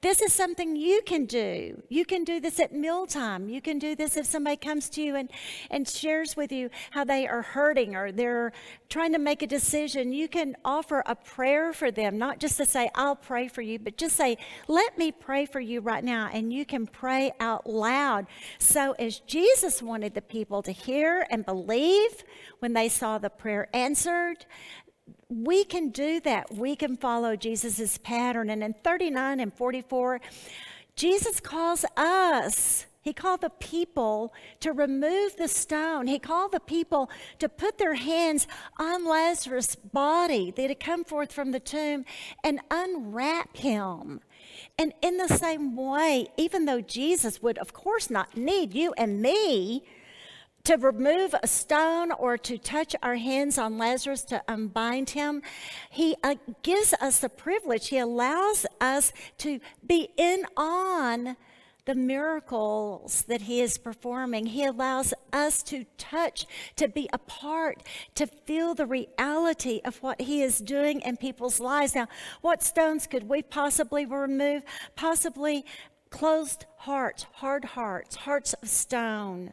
This 0.02 0.20
is 0.20 0.32
something 0.32 0.76
you 0.76 1.00
can 1.06 1.24
do. 1.24 1.82
You 1.88 2.04
can 2.04 2.22
do 2.22 2.38
this 2.38 2.60
at 2.60 2.72
mealtime. 2.72 3.48
You 3.48 3.62
can 3.62 3.78
do 3.78 3.96
this 3.96 4.16
if 4.16 4.26
somebody 4.26 4.56
comes 4.56 4.90
to 4.90 5.02
you 5.02 5.16
and, 5.16 5.30
and 5.70 5.88
shares 5.88 6.36
with 6.36 6.52
you 6.52 6.70
how 6.90 7.04
they 7.04 7.26
are 7.26 7.42
hurting 7.42 7.96
or 7.96 8.12
they're 8.12 8.52
trying 8.90 9.12
to 9.12 9.18
make 9.18 9.42
a 9.42 9.46
decision. 9.46 10.12
You 10.12 10.28
can 10.28 10.56
offer 10.64 11.02
a 11.06 11.14
prayer 11.14 11.72
for 11.72 11.90
them, 11.90 12.18
not 12.18 12.40
just 12.40 12.58
to 12.58 12.66
say, 12.66 12.90
I'll 12.94 13.16
pray 13.16 13.48
for 13.48 13.62
you, 13.62 13.78
but 13.78 13.96
just 13.96 14.16
say, 14.16 14.36
Let 14.68 14.98
me 14.98 15.12
pray 15.12 15.46
for 15.46 15.60
you 15.60 15.80
right 15.80 16.04
now. 16.04 16.28
And 16.32 16.52
you 16.52 16.66
can 16.66 16.86
pray 16.86 17.32
out 17.40 17.66
loud. 17.66 18.26
So, 18.58 18.92
as 18.98 19.20
Jesus 19.20 19.82
wanted 19.82 20.14
the 20.14 20.22
people 20.22 20.62
to 20.62 20.72
hear 20.72 21.26
and 21.30 21.44
believe 21.44 22.24
when 22.58 22.74
they 22.74 22.88
saw 22.88 23.18
the 23.18 23.30
prayer 23.30 23.68
answered, 23.72 24.44
we 25.28 25.64
can 25.64 25.90
do 25.90 26.20
that. 26.20 26.54
We 26.54 26.76
can 26.76 26.96
follow 26.96 27.36
Jesus' 27.36 27.98
pattern. 27.98 28.50
And 28.50 28.62
in 28.62 28.74
39 28.84 29.40
and 29.40 29.52
44, 29.52 30.20
Jesus 30.94 31.40
calls 31.40 31.84
us, 31.96 32.86
he 33.02 33.12
called 33.12 33.40
the 33.40 33.50
people 33.50 34.34
to 34.60 34.72
remove 34.72 35.36
the 35.36 35.46
stone. 35.46 36.08
He 36.08 36.18
called 36.18 36.50
the 36.50 36.58
people 36.60 37.08
to 37.38 37.48
put 37.48 37.78
their 37.78 37.94
hands 37.94 38.48
on 38.78 39.06
Lazarus' 39.06 39.76
body 39.76 40.50
that 40.50 40.68
had 40.68 40.80
come 40.80 41.04
forth 41.04 41.32
from 41.32 41.52
the 41.52 41.60
tomb 41.60 42.04
and 42.42 42.60
unwrap 42.68 43.56
him. 43.56 44.20
And 44.76 44.92
in 45.02 45.18
the 45.18 45.28
same 45.28 45.76
way, 45.76 46.26
even 46.36 46.64
though 46.64 46.80
Jesus 46.80 47.40
would, 47.40 47.58
of 47.58 47.72
course, 47.72 48.10
not 48.10 48.36
need 48.36 48.74
you 48.74 48.92
and 48.96 49.22
me 49.22 49.84
to 50.66 50.76
remove 50.76 51.32
a 51.40 51.46
stone 51.46 52.10
or 52.10 52.36
to 52.36 52.58
touch 52.58 52.96
our 53.00 53.14
hands 53.14 53.56
on 53.56 53.78
Lazarus 53.78 54.22
to 54.22 54.42
unbind 54.48 55.10
him. 55.10 55.40
He 55.90 56.16
uh, 56.24 56.34
gives 56.64 56.92
us 56.94 57.20
the 57.20 57.28
privilege, 57.28 57.88
he 57.88 57.98
allows 57.98 58.66
us 58.80 59.12
to 59.38 59.60
be 59.86 60.08
in 60.16 60.44
on 60.56 61.36
the 61.84 61.94
miracles 61.94 63.22
that 63.28 63.42
he 63.42 63.60
is 63.60 63.78
performing. 63.78 64.46
He 64.46 64.64
allows 64.64 65.14
us 65.32 65.62
to 65.64 65.84
touch, 65.98 66.46
to 66.74 66.88
be 66.88 67.08
a 67.12 67.18
part, 67.18 67.84
to 68.16 68.26
feel 68.26 68.74
the 68.74 68.86
reality 68.86 69.80
of 69.84 70.02
what 70.02 70.20
he 70.22 70.42
is 70.42 70.58
doing 70.58 71.00
in 71.02 71.16
people's 71.16 71.60
lives. 71.60 71.94
Now, 71.94 72.08
what 72.40 72.64
stones 72.64 73.06
could 73.06 73.28
we 73.28 73.40
possibly 73.40 74.04
remove? 74.04 74.64
Possibly 74.96 75.64
closed 76.10 76.66
hearts, 76.78 77.24
hard 77.34 77.64
hearts, 77.64 78.16
hearts 78.16 78.52
of 78.54 78.68
stone 78.68 79.52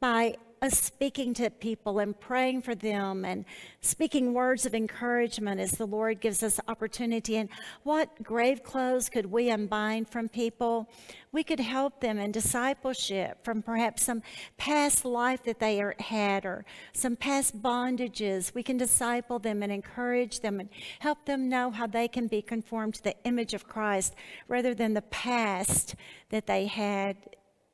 by 0.00 0.36
us 0.60 0.78
speaking 0.78 1.34
to 1.34 1.50
people 1.50 1.98
and 1.98 2.18
praying 2.18 2.62
for 2.62 2.74
them 2.74 3.24
and 3.24 3.44
speaking 3.80 4.34
words 4.34 4.66
of 4.66 4.74
encouragement 4.74 5.60
as 5.60 5.72
the 5.72 5.86
Lord 5.86 6.20
gives 6.20 6.42
us 6.42 6.60
opportunity. 6.68 7.36
And 7.36 7.48
what 7.84 8.22
grave 8.22 8.62
clothes 8.62 9.08
could 9.08 9.26
we 9.26 9.50
unbind 9.50 10.08
from 10.08 10.28
people? 10.28 10.88
We 11.30 11.44
could 11.44 11.60
help 11.60 12.00
them 12.00 12.18
in 12.18 12.32
discipleship 12.32 13.44
from 13.44 13.62
perhaps 13.62 14.04
some 14.04 14.22
past 14.56 15.04
life 15.04 15.44
that 15.44 15.60
they 15.60 15.80
are, 15.80 15.94
had 15.98 16.44
or 16.44 16.64
some 16.92 17.16
past 17.16 17.62
bondages. 17.62 18.54
We 18.54 18.62
can 18.62 18.76
disciple 18.76 19.38
them 19.38 19.62
and 19.62 19.70
encourage 19.70 20.40
them 20.40 20.60
and 20.60 20.68
help 20.98 21.24
them 21.26 21.48
know 21.48 21.70
how 21.70 21.86
they 21.86 22.08
can 22.08 22.26
be 22.26 22.42
conformed 22.42 22.94
to 22.94 23.04
the 23.04 23.16
image 23.24 23.54
of 23.54 23.68
Christ 23.68 24.14
rather 24.48 24.74
than 24.74 24.94
the 24.94 25.02
past 25.02 25.94
that 26.30 26.46
they 26.46 26.66
had 26.66 27.16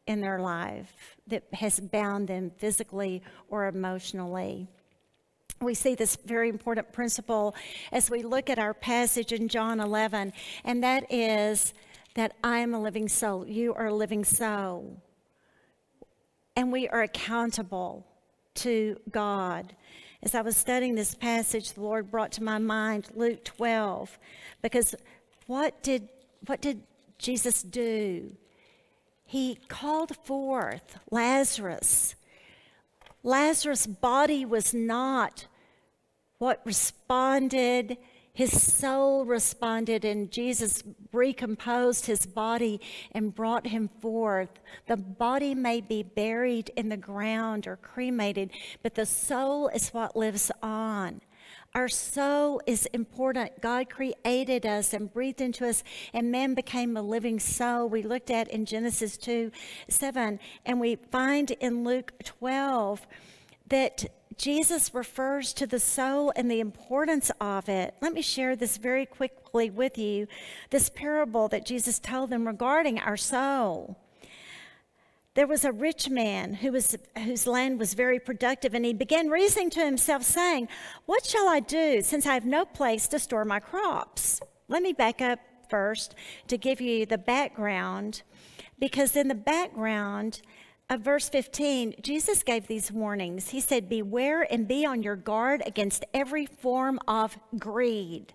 in 0.07 0.21
their 0.21 0.39
life 0.39 0.95
that 1.27 1.45
has 1.55 1.81
bound 1.81 2.29
them 2.29 2.51
physically 2.59 3.23
or 3.49 3.67
emotionally. 3.67 4.69
We 5.61 5.75
see 5.75 5.95
this 5.95 6.17
very 6.17 6.49
important 6.49 6.93
principle 6.93 7.55
as 7.91 8.11
we 8.11 8.23
look 8.23 8.51
at 8.51 8.59
our 8.59 8.75
passage 8.75 9.33
in 9.33 9.49
John 9.49 9.81
11, 9.81 10.33
and 10.65 10.83
that 10.83 11.11
is 11.11 11.73
that 12.15 12.35
I 12.45 12.59
am 12.59 12.75
a 12.75 12.81
living 12.81 13.09
soul. 13.09 13.47
You 13.47 13.75
are 13.75 13.87
a 13.87 13.95
living 13.95 14.25
soul. 14.25 15.03
And 16.57 16.71
we 16.71 16.89
are 16.89 17.03
accountable 17.03 18.07
to 18.57 18.97
God. 19.11 19.75
As 20.23 20.35
I 20.35 20.43
was 20.43 20.57
studying 20.57 20.95
this 20.95 21.15
passage, 21.15 21.73
the 21.73 21.83
Lord 21.83 22.11
brought 22.11 22.33
to 22.33 22.43
my 22.43 22.59
mind 22.59 23.09
Luke 23.15 23.45
12, 23.45 24.19
because 24.63 24.95
what 25.47 25.83
did, 25.83 26.09
what 26.47 26.61
did 26.61 26.83
Jesus 27.19 27.63
do? 27.63 28.37
He 29.25 29.59
called 29.69 30.17
forth 30.25 30.99
Lazarus. 31.11 32.15
Lazarus' 33.23 33.87
body 33.87 34.45
was 34.45 34.75
not 34.75 35.47
what 36.39 36.61
responded. 36.65 37.97
His 38.35 38.63
soul 38.63 39.25
responded, 39.25 40.05
and 40.05 40.31
Jesus 40.31 40.83
recomposed 41.13 42.07
his 42.07 42.27
body 42.27 42.81
and 43.13 43.35
brought 43.35 43.69
him 43.69 43.89
forth. 44.01 44.51
The 44.87 44.97
body 44.97 45.55
may 45.55 45.81
be 45.81 46.03
buried 46.03 46.71
in 46.77 46.89
the 46.89 46.97
ground 46.97 47.67
or 47.67 47.77
cremated, 47.77 48.51
but 48.83 48.95
the 48.95 49.07
soul 49.07 49.69
is 49.69 49.91
what 49.91 50.17
lives 50.17 50.51
on. 50.63 51.21
Our 51.75 51.89
soul 51.89 52.61
is 52.67 52.87
important. 52.93 53.61
God 53.61 53.91
created 53.91 54.65
us 54.65 54.93
and 54.93 55.13
breathed 55.13 55.41
into 55.41 55.69
us, 55.69 55.83
and 56.13 56.31
man 56.31 56.55
became 56.55 56.97
a 56.97 57.03
living 57.03 57.41
soul. 57.41 57.89
We 57.89 58.03
looked 58.03 58.31
at 58.31 58.47
in 58.49 58.65
Genesis 58.65 59.17
2 59.17 59.51
7, 59.89 60.39
and 60.65 60.81
we 60.81 60.95
find 60.95 61.51
in 61.51 61.83
Luke 61.83 62.13
12 62.23 63.05
that 63.67 64.05
Jesus 64.37 64.95
refers 64.95 65.53
to 65.55 65.67
the 65.67 65.81
soul 65.81 66.33
and 66.37 66.49
the 66.49 66.61
importance 66.61 67.33
of 67.41 67.69
it. 67.69 67.95
Let 68.01 68.13
me 68.13 68.23
share 68.23 68.55
this 68.55 68.77
very 68.77 69.05
quickly 69.05 69.69
with 69.69 69.99
you 69.99 70.29
this 70.71 70.89
parable 70.91 71.49
that 71.49 71.67
Jesus 71.67 71.99
told 71.99 72.31
them 72.31 72.47
regarding 72.47 73.01
our 73.01 73.17
soul. 73.17 73.97
There 75.35 75.49
was 75.49 75.65
a 75.65 75.73
rich 75.73 76.09
man 76.09 76.55
who 76.55 76.71
was, 76.71 76.97
whose 77.19 77.47
land 77.47 77.81
was 77.81 77.95
very 77.95 78.21
productive, 78.21 78.73
and 78.73 78.85
he 78.85 78.95
began 78.95 79.29
reasoning 79.29 79.69
to 79.71 79.85
himself, 79.85 80.23
saying, 80.23 80.69
What 81.07 81.27
shall 81.27 81.49
I 81.49 81.59
do 81.59 82.03
since 82.03 82.25
I 82.25 82.35
have 82.35 82.45
no 82.45 82.65
place 82.65 83.09
to 83.09 83.19
store 83.19 83.45
my 83.45 83.59
crops? 83.59 84.41
Let 84.69 84.83
me 84.83 84.93
back 84.93 85.21
up 85.21 85.41
first 85.69 86.15
to 86.47 86.57
give 86.57 86.81
you 86.81 87.05
the 87.05 87.19
background, 87.19 88.23
because 88.79 89.17
in 89.17 89.27
the 89.27 89.35
background 89.35 90.41
of 90.89 91.01
verse 91.01 91.29
15, 91.29 91.97
Jesus 92.01 92.45
gave 92.45 92.69
these 92.69 92.93
warnings. 92.93 93.51
He 93.51 93.61
said, 93.61 93.89
Beware 93.89 94.47
and 94.53 94.69
be 94.69 94.87
on 94.87 95.03
your 95.03 95.17
guard 95.17 95.65
against 95.67 96.05
every 96.15 96.47
form 96.47 97.01
of 97.09 97.37
greed. 97.59 98.35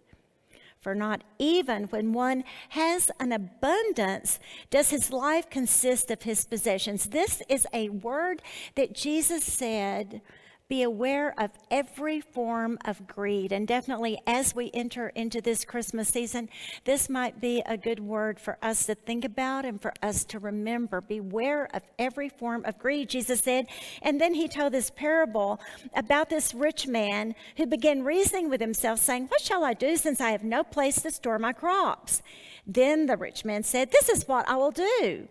For 0.81 0.95
not 0.95 1.23
even 1.37 1.85
when 1.85 2.13
one 2.13 2.45
has 2.69 3.11
an 3.19 3.33
abundance 3.33 4.39
does 4.69 4.91
his 4.91 5.11
life 5.11 5.49
consist 5.49 6.09
of 6.09 6.21
his 6.21 6.45
possessions. 6.45 7.05
This 7.05 7.41
is 7.49 7.67
a 7.73 7.89
word 7.89 8.41
that 8.75 8.93
Jesus 8.93 9.43
said 9.43 10.21
be 10.69 10.83
aware 10.83 11.33
of 11.39 11.49
every 11.71 12.21
form 12.21 12.77
of 12.85 13.07
greed. 13.07 13.51
And 13.51 13.67
definitely, 13.67 14.19
as 14.27 14.53
we 14.53 14.69
enter 14.71 15.09
into 15.09 15.41
this 15.41 15.65
Christmas 15.65 16.09
season, 16.09 16.47
this 16.85 17.09
might 17.09 17.41
be 17.41 17.63
a 17.65 17.75
good 17.75 17.99
word 17.99 18.39
for 18.39 18.59
us 18.61 18.85
to 18.85 18.93
think 18.93 19.25
about 19.25 19.65
and 19.65 19.81
for 19.81 19.91
us 20.03 20.23
to 20.25 20.37
remember. 20.37 21.01
Beware 21.01 21.67
of 21.73 21.81
every 21.97 22.29
form 22.29 22.63
of 22.65 22.77
greed, 22.77 23.09
Jesus 23.09 23.39
said. 23.39 23.65
And 24.03 24.21
then 24.21 24.35
he 24.35 24.47
told 24.47 24.73
this 24.73 24.91
parable 24.91 25.59
about 25.95 26.29
this 26.29 26.53
rich 26.53 26.85
man 26.85 27.33
who 27.57 27.65
began 27.65 28.03
reasoning 28.03 28.47
with 28.47 28.61
himself, 28.61 28.99
saying, 28.99 29.25
What 29.25 29.41
shall 29.41 29.63
I 29.63 29.73
do 29.73 29.97
since 29.97 30.21
I 30.21 30.29
have 30.29 30.43
no 30.43 30.63
place 30.63 31.01
to 31.01 31.09
store 31.09 31.39
my 31.39 31.51
crops? 31.51 32.21
Then 32.67 33.07
the 33.07 33.17
rich 33.17 33.43
man 33.43 33.63
said, 33.63 33.91
This 33.91 34.07
is 34.07 34.27
what 34.27 34.47
I 34.47 34.55
will 34.55 34.69
do. 34.69 35.27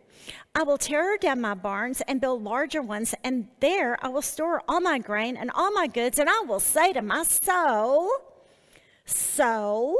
I 0.54 0.62
will 0.62 0.78
tear 0.78 1.16
down 1.16 1.40
my 1.40 1.54
barns 1.54 2.00
and 2.08 2.20
build 2.20 2.42
larger 2.42 2.82
ones, 2.82 3.14
and 3.22 3.48
there 3.60 3.98
I 4.04 4.08
will 4.08 4.22
store 4.22 4.62
all 4.68 4.80
my 4.80 4.98
grain 4.98 5.36
and 5.36 5.50
all 5.50 5.70
my 5.72 5.86
goods, 5.86 6.18
and 6.18 6.28
I 6.28 6.40
will 6.40 6.60
say 6.60 6.92
to 6.92 7.02
my 7.02 7.22
soul, 7.22 8.10
Soul, 9.04 9.96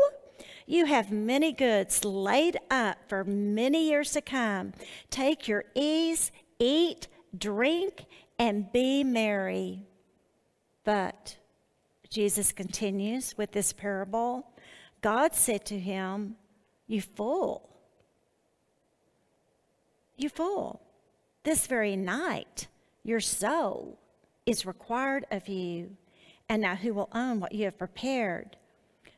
you 0.66 0.85
have 0.85 1.11
many 1.11 1.52
goods 1.52 2.04
laid 2.04 2.59
up 2.70 2.98
for 3.09 3.24
many 3.24 3.88
years 3.88 4.12
to 4.12 4.20
come. 4.20 4.72
Take 5.09 5.48
your 5.48 5.64
ease, 5.74 6.31
eat, 6.59 7.09
drink, 7.37 8.04
and 8.38 8.70
be 8.70 9.02
merry. 9.04 9.87
But 10.85 11.37
Jesus 12.11 12.52
continues 12.52 13.37
with 13.38 13.52
this 13.52 13.72
parable. 13.72 14.46
God 15.00 15.35
said 15.35 15.64
to 15.66 15.78
him, 15.78 16.37
You 16.87 17.00
fool. 17.00 17.68
You 20.18 20.28
fool. 20.28 20.83
This 21.44 21.66
very 21.66 21.96
night, 21.96 22.66
your 23.04 23.20
soul 23.20 23.98
is 24.44 24.66
required 24.66 25.24
of 25.31 25.48
you. 25.48 25.96
And 26.48 26.61
now, 26.61 26.74
who 26.74 26.92
will 26.92 27.09
own 27.14 27.40
what 27.40 27.52
you 27.52 27.64
have 27.66 27.78
prepared? 27.78 28.57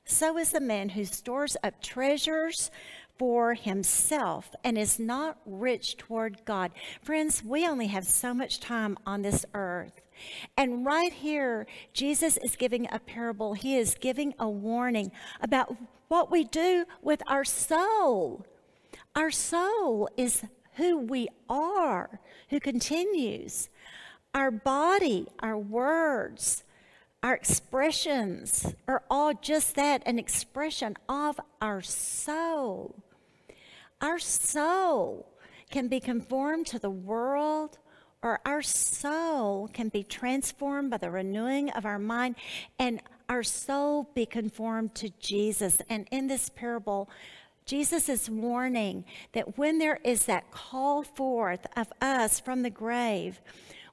So 0.05 0.37
is 0.37 0.51
the 0.51 0.61
man 0.61 0.91
who 0.91 1.05
stores 1.05 1.57
up 1.63 1.81
treasures 1.81 2.71
for 3.17 3.55
himself 3.55 4.51
and 4.65 4.77
is 4.77 4.99
not 4.99 5.39
rich 5.47 5.97
toward 5.97 6.45
God. 6.45 6.73
Friends, 7.03 7.45
we 7.45 7.67
only 7.67 7.87
have 7.87 8.07
so 8.07 8.35
much 8.35 8.61
time 8.61 8.99
on 9.07 9.23
this 9.23 9.47
earth. 9.55 10.01
And 10.57 10.85
right 10.85 11.13
here, 11.13 11.67
Jesus 11.93 12.37
is 12.39 12.57
giving 12.57 12.89
a 12.91 12.99
parable. 12.99 13.55
He 13.55 13.77
is 13.77 13.95
giving 13.95 14.35
a 14.39 14.49
warning 14.49 15.13
about 15.41 15.77
what 16.09 16.31
we 16.31 16.45
do 16.45 16.85
with 17.03 17.23
our 17.27 17.45
soul. 17.45 18.45
Our 19.15 19.31
soul 19.31 20.09
is 20.17 20.45
who 20.81 20.97
we 20.97 21.29
are, 21.47 22.21
who 22.49 22.59
continues. 22.59 23.69
Our 24.35 24.51
body, 24.51 25.27
our 25.41 25.59
words, 25.59 26.65
our 27.23 27.35
expressions 27.35 28.75
are 28.89 29.03
all 29.11 29.35
just 29.35 29.75
that 29.75 30.03
an 30.07 30.19
expression 30.19 30.97
of 31.07 31.39
our 31.61 31.83
soul. 31.83 32.97
Our 34.01 34.19
soul 34.19 35.29
can 35.71 35.89
be 35.89 36.01
conformed 36.01 36.67
to 36.69 36.79
the 36.79 36.89
world, 36.89 37.77
or 38.23 38.41
our 38.47 38.63
soul 38.63 39.69
can 39.69 39.91
be 39.91 40.03
transformed 40.03 40.91
by 40.91 40.97
the 40.97 41.11
renewing 41.11 41.69
of 41.73 41.85
our 41.85 41.99
mind, 41.99 42.37
and 42.79 43.03
our 43.29 43.43
soul 43.43 44.11
be 44.15 44.25
conformed 44.25 44.95
to 44.95 45.11
Jesus. 45.21 45.83
And 45.91 46.09
in 46.11 46.27
this 46.27 46.49
parable, 46.49 47.11
Jesus 47.67 48.09
is 48.09 48.29
warning 48.29 49.05
that 49.33 49.57
when 49.57 49.79
there 49.79 49.99
is 50.05 50.27
that 50.27 50.51
call 50.51 51.03
forth 51.03 51.67
of 51.77 51.93
us 52.01 52.41
from 52.41 52.63
the 52.63 52.71
grave, 52.71 53.41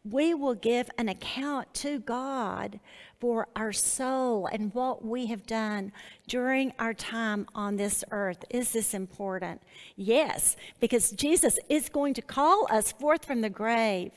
we 0.10 0.34
will 0.34 0.56
give 0.56 0.90
an 0.98 1.10
account 1.10 1.74
to 1.76 2.00
God 2.00 2.80
for 3.20 3.48
our 3.56 3.74
soul 3.74 4.48
and 4.48 4.74
what 4.74 5.04
we 5.04 5.26
have 5.26 5.46
done 5.46 5.92
during 6.28 6.72
our 6.80 6.94
time 6.94 7.48
on 7.54 7.76
this 7.76 8.04
earth. 8.12 8.46
Is 8.50 8.72
this 8.72 8.94
important? 8.94 9.62
Yes, 9.96 10.56
because 10.80 11.12
Jesus 11.12 11.60
is 11.68 11.90
going 11.90 12.14
to 12.14 12.22
call 12.22 12.68
us 12.70 12.92
forth 12.92 13.26
from 13.26 13.42
the 13.42 13.50
grave. 13.50 14.12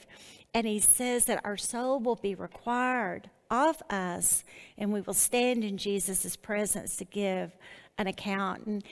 And 0.53 0.67
he 0.67 0.81
says 0.81 1.27
that 1.27 1.45
our 1.45 1.57
soul 1.57 2.01
will 2.01 2.17
be 2.17 2.35
required 2.35 3.31
of 3.51 3.83
us, 3.89 4.45
and 4.79 4.93
we 4.93 5.01
will 5.01 5.15
stand 5.15 5.65
in 5.65 5.77
Jesus' 5.77 6.37
presence 6.37 6.97
to 6.97 7.05
give 7.05 7.53
an 7.99 8.07
account. 8.07 8.67
And 8.67 8.85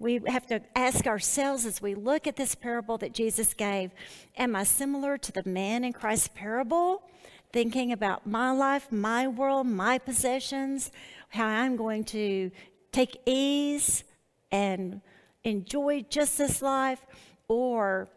we 0.00 0.20
have 0.26 0.46
to 0.48 0.60
ask 0.74 1.06
ourselves 1.06 1.64
as 1.64 1.80
we 1.80 1.94
look 1.94 2.26
at 2.26 2.34
this 2.34 2.56
parable 2.56 2.98
that 2.98 3.12
Jesus 3.12 3.54
gave 3.54 3.92
Am 4.36 4.56
I 4.56 4.64
similar 4.64 5.16
to 5.18 5.30
the 5.30 5.44
man 5.44 5.84
in 5.84 5.92
Christ's 5.92 6.28
parable? 6.28 7.04
thinking 7.52 7.92
about 7.92 8.26
my 8.26 8.52
life, 8.52 8.90
my 8.92 9.26
world, 9.26 9.66
my 9.66 9.98
possessions, 9.98 10.90
how 11.30 11.46
I'm 11.46 11.76
going 11.76 12.04
to 12.04 12.50
take 12.92 13.20
ease 13.26 14.04
and 14.52 15.00
enjoy 15.44 16.04
just 16.08 16.38
this 16.38 16.62
life, 16.62 17.04
or 17.48 18.08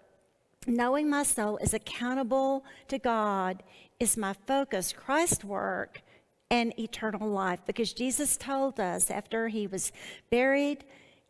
knowing 0.67 1.09
my 1.09 1.23
soul 1.23 1.57
is 1.57 1.73
accountable 1.73 2.63
to 2.87 2.99
God 2.99 3.63
is 3.99 4.17
my 4.17 4.33
focus, 4.45 4.93
Christ's 4.93 5.43
work 5.43 6.01
and 6.49 6.77
eternal 6.79 7.27
life. 7.27 7.59
Because 7.65 7.93
Jesus 7.93 8.37
told 8.37 8.79
us 8.79 9.09
after 9.09 9.47
he 9.47 9.67
was 9.67 9.91
buried, 10.29 10.83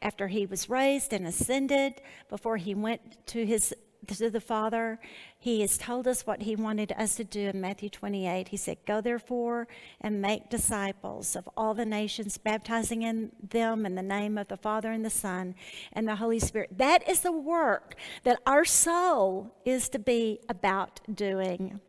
after 0.03 0.27
he 0.27 0.45
was 0.45 0.69
raised 0.69 1.13
and 1.13 1.25
ascended, 1.25 2.01
before 2.29 2.57
he 2.57 2.75
went 2.75 3.25
to 3.27 3.45
his 3.45 3.73
to 4.07 4.29
the 4.29 4.41
Father. 4.41 4.99
He 5.39 5.61
has 5.61 5.77
told 5.77 6.07
us 6.07 6.25
what 6.25 6.43
He 6.43 6.55
wanted 6.55 6.91
us 6.93 7.15
to 7.15 7.23
do 7.23 7.49
in 7.49 7.61
Matthew 7.61 7.89
28. 7.89 8.49
He 8.49 8.57
said, 8.57 8.77
Go 8.85 9.01
therefore 9.01 9.67
and 10.01 10.21
make 10.21 10.49
disciples 10.49 11.35
of 11.35 11.49
all 11.55 11.73
the 11.73 11.85
nations, 11.85 12.37
baptizing 12.37 13.03
in 13.03 13.31
them 13.41 13.85
in 13.85 13.95
the 13.95 14.01
name 14.01 14.37
of 14.37 14.47
the 14.47 14.57
Father 14.57 14.91
and 14.91 15.05
the 15.05 15.09
Son 15.09 15.55
and 15.91 16.07
the 16.07 16.15
Holy 16.15 16.39
Spirit. 16.39 16.77
That 16.77 17.07
is 17.07 17.21
the 17.21 17.31
work 17.31 17.95
that 18.23 18.39
our 18.45 18.65
soul 18.65 19.55
is 19.65 19.89
to 19.89 19.99
be 19.99 20.39
about 20.49 20.99
doing. 21.13 21.79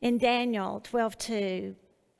In 0.00 0.18
Daniel 0.18 0.80
12 0.80 1.18
2, 1.18 1.76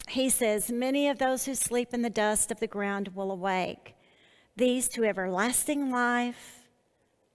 he 0.08 0.28
says, 0.28 0.70
Many 0.70 1.08
of 1.08 1.18
those 1.18 1.44
who 1.44 1.54
sleep 1.54 1.92
in 1.92 2.02
the 2.02 2.10
dust 2.10 2.50
of 2.50 2.60
the 2.60 2.66
ground 2.66 3.10
will 3.14 3.30
awake, 3.30 3.94
these 4.56 4.88
to 4.90 5.04
everlasting 5.04 5.90
life 5.90 6.68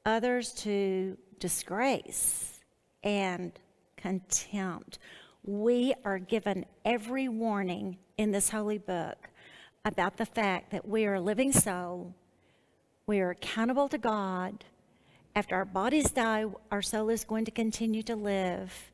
others 0.06 0.53
to 0.53 1.17
disgrace 1.39 2.62
and 3.03 3.51
contempt. 3.97 4.99
We 5.43 5.93
are 6.06 6.19
given 6.19 6.65
every 6.86 7.27
warning 7.27 7.97
in 8.17 8.32
this 8.32 8.49
holy 8.49 8.77
book 8.77 9.30
about 9.84 10.17
the 10.17 10.25
fact 10.25 10.71
that 10.71 10.88
we 10.88 11.06
are 11.06 11.15
a 11.15 11.21
living 11.21 11.51
soul, 11.51 12.13
we 13.06 13.19
are 13.19 13.32
accountable 13.32 13.88
to 13.89 13.97
God. 13.97 14.65
After 15.36 15.56
our 15.56 15.65
bodies 15.65 16.12
die, 16.12 16.45
our 16.71 16.82
soul 16.82 17.10
is 17.10 17.23
going 17.23 17.45
to 17.45 17.51
continue 17.51 18.03
to 18.03 18.15
live, 18.15 18.91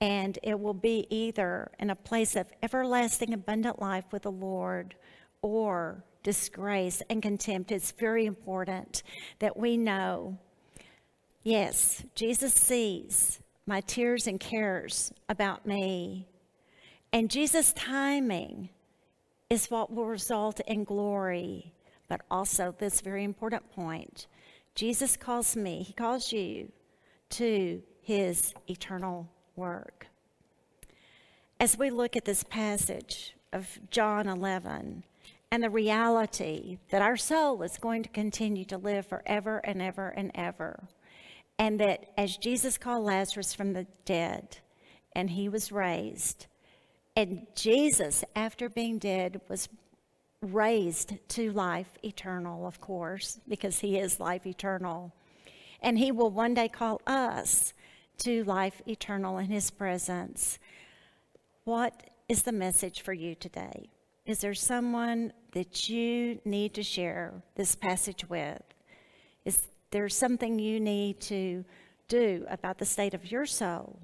and 0.00 0.38
it 0.42 0.58
will 0.58 0.74
be 0.74 1.06
either 1.08 1.70
in 1.78 1.90
a 1.90 1.96
place 1.96 2.36
of 2.36 2.52
everlasting, 2.62 3.32
abundant 3.32 3.80
life 3.80 4.04
with 4.10 4.22
the 4.22 4.32
Lord 4.32 4.96
or 5.40 6.04
disgrace 6.28 7.00
and 7.08 7.22
contempt, 7.22 7.72
it's 7.72 7.92
very 7.92 8.26
important 8.26 9.02
that 9.38 9.56
we 9.56 9.78
know 9.78 10.36
yes, 11.42 12.04
Jesus 12.14 12.52
sees 12.52 13.40
my 13.64 13.80
tears 13.80 14.26
and 14.26 14.38
cares 14.38 15.10
about 15.30 15.64
me. 15.64 16.28
And 17.14 17.30
Jesus' 17.30 17.72
timing 17.72 18.68
is 19.48 19.70
what 19.70 19.90
will 19.90 20.04
result 20.04 20.60
in 20.66 20.84
glory. 20.84 21.72
But 22.08 22.20
also, 22.30 22.74
this 22.78 23.00
very 23.00 23.24
important 23.24 23.70
point 23.72 24.26
Jesus 24.74 25.16
calls 25.16 25.56
me, 25.56 25.82
He 25.82 25.94
calls 25.94 26.30
you 26.30 26.70
to 27.30 27.82
His 28.02 28.52
eternal 28.68 29.30
work. 29.56 30.08
As 31.58 31.78
we 31.78 31.88
look 31.88 32.16
at 32.16 32.26
this 32.26 32.44
passage 32.44 33.34
of 33.50 33.78
John 33.90 34.28
11, 34.28 35.04
and 35.50 35.62
the 35.62 35.70
reality 35.70 36.78
that 36.90 37.02
our 37.02 37.16
soul 37.16 37.62
is 37.62 37.78
going 37.78 38.02
to 38.02 38.08
continue 38.08 38.64
to 38.66 38.78
live 38.78 39.06
forever 39.06 39.58
and 39.58 39.80
ever 39.80 40.08
and 40.08 40.30
ever. 40.34 40.88
And 41.58 41.80
that 41.80 42.12
as 42.16 42.36
Jesus 42.36 42.78
called 42.78 43.04
Lazarus 43.04 43.54
from 43.54 43.72
the 43.72 43.86
dead 44.04 44.58
and 45.14 45.30
he 45.30 45.48
was 45.48 45.72
raised, 45.72 46.46
and 47.16 47.46
Jesus, 47.56 48.22
after 48.36 48.68
being 48.68 48.98
dead, 48.98 49.40
was 49.48 49.68
raised 50.40 51.14
to 51.30 51.50
life 51.50 51.98
eternal, 52.04 52.66
of 52.66 52.80
course, 52.80 53.40
because 53.48 53.80
he 53.80 53.98
is 53.98 54.20
life 54.20 54.46
eternal. 54.46 55.12
And 55.82 55.98
he 55.98 56.12
will 56.12 56.30
one 56.30 56.54
day 56.54 56.68
call 56.68 57.00
us 57.06 57.72
to 58.18 58.44
life 58.44 58.82
eternal 58.86 59.38
in 59.38 59.46
his 59.46 59.70
presence. 59.70 60.58
What 61.64 62.10
is 62.28 62.42
the 62.42 62.52
message 62.52 63.00
for 63.00 63.12
you 63.12 63.34
today? 63.34 63.88
Is 64.24 64.40
there 64.40 64.54
someone 64.54 65.32
that 65.58 65.88
you 65.88 66.38
need 66.44 66.72
to 66.72 66.84
share 66.84 67.32
this 67.56 67.74
passage 67.74 68.24
with? 68.28 68.62
Is 69.44 69.66
there 69.90 70.08
something 70.08 70.56
you 70.56 70.78
need 70.78 71.18
to 71.22 71.64
do 72.06 72.46
about 72.48 72.78
the 72.78 72.84
state 72.84 73.12
of 73.12 73.32
your 73.32 73.44
soul? 73.44 73.98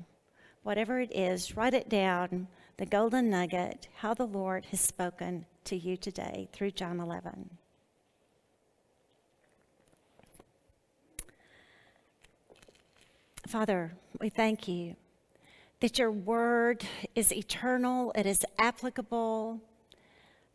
Whatever 0.65 0.99
it 0.99 1.15
is, 1.15 1.57
write 1.57 1.73
it 1.73 1.89
down 1.89 2.49
the 2.77 2.87
golden 2.87 3.31
nugget, 3.31 3.87
how 3.99 4.15
the 4.15 4.27
Lord 4.27 4.65
has 4.73 4.81
spoken 4.81 5.47
to 5.67 5.77
you 5.77 5.97
today 5.97 6.49
through 6.53 6.73
John 6.73 6.99
11. 6.99 7.49
Father, 13.47 13.93
we 14.21 14.29
thank 14.29 14.67
you 14.67 14.97
that 15.79 16.01
your 16.01 16.11
word 16.11 16.85
is 17.15 17.33
eternal, 17.33 18.11
it 18.17 18.27
is 18.27 18.45
applicable, 18.59 19.61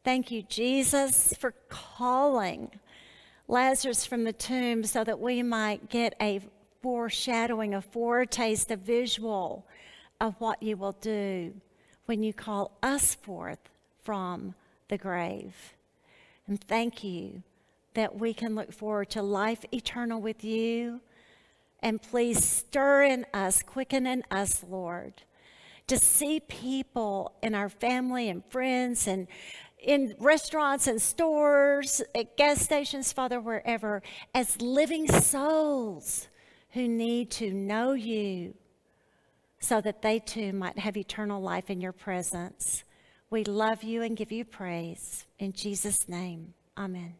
Thank 0.03 0.31
you, 0.31 0.43
Jesus, 0.43 1.33
for 1.37 1.53
calling 1.67 2.71
Lazarus 3.49 4.05
from 4.05 4.23
the 4.23 4.31
tomb 4.31 4.85
so 4.85 5.03
that 5.03 5.19
we 5.19 5.43
might 5.43 5.89
get 5.89 6.15
a 6.21 6.39
foreshadowing, 6.81 7.73
a 7.73 7.81
foretaste, 7.81 8.71
a 8.71 8.77
visual 8.77 9.65
of 10.21 10.35
what 10.39 10.63
you 10.63 10.77
will 10.77 10.95
do 11.01 11.53
when 12.05 12.23
you 12.23 12.33
call 12.33 12.71
us 12.81 13.13
forth 13.15 13.59
from 14.01 14.55
the 14.87 14.97
grave. 14.97 15.73
And 16.47 16.61
thank 16.61 17.03
you 17.03 17.43
that 17.93 18.17
we 18.17 18.33
can 18.33 18.55
look 18.55 18.71
forward 18.71 19.09
to 19.11 19.21
life 19.21 19.65
eternal 19.73 20.21
with 20.21 20.45
you. 20.45 21.01
And 21.81 22.01
please 22.01 22.43
stir 22.43 23.03
in 23.03 23.25
us, 23.33 23.61
quicken 23.61 24.07
in 24.07 24.23
us, 24.31 24.63
Lord, 24.67 25.13
to 25.87 25.97
see 25.97 26.39
people 26.39 27.33
in 27.41 27.53
our 27.53 27.69
family 27.69 28.29
and 28.29 28.45
friends 28.45 29.07
and 29.07 29.27
in 29.81 30.15
restaurants 30.19 30.87
and 30.87 31.01
stores, 31.01 32.01
at 32.13 32.37
gas 32.37 32.61
stations, 32.61 33.13
Father, 33.13 33.39
wherever, 33.39 34.01
as 34.33 34.61
living 34.61 35.07
souls 35.07 36.27
who 36.71 36.87
need 36.87 37.31
to 37.31 37.51
know 37.51 37.93
you 37.93 38.53
so 39.59 39.81
that 39.81 40.01
they 40.01 40.19
too 40.19 40.53
might 40.53 40.79
have 40.79 40.95
eternal 40.95 41.41
life 41.41 41.69
in 41.69 41.81
your 41.81 41.91
presence. 41.91 42.83
We 43.29 43.43
love 43.43 43.83
you 43.83 44.01
and 44.01 44.15
give 44.15 44.31
you 44.31 44.45
praise. 44.45 45.25
In 45.37 45.53
Jesus' 45.53 46.07
name, 46.07 46.53
amen. 46.77 47.15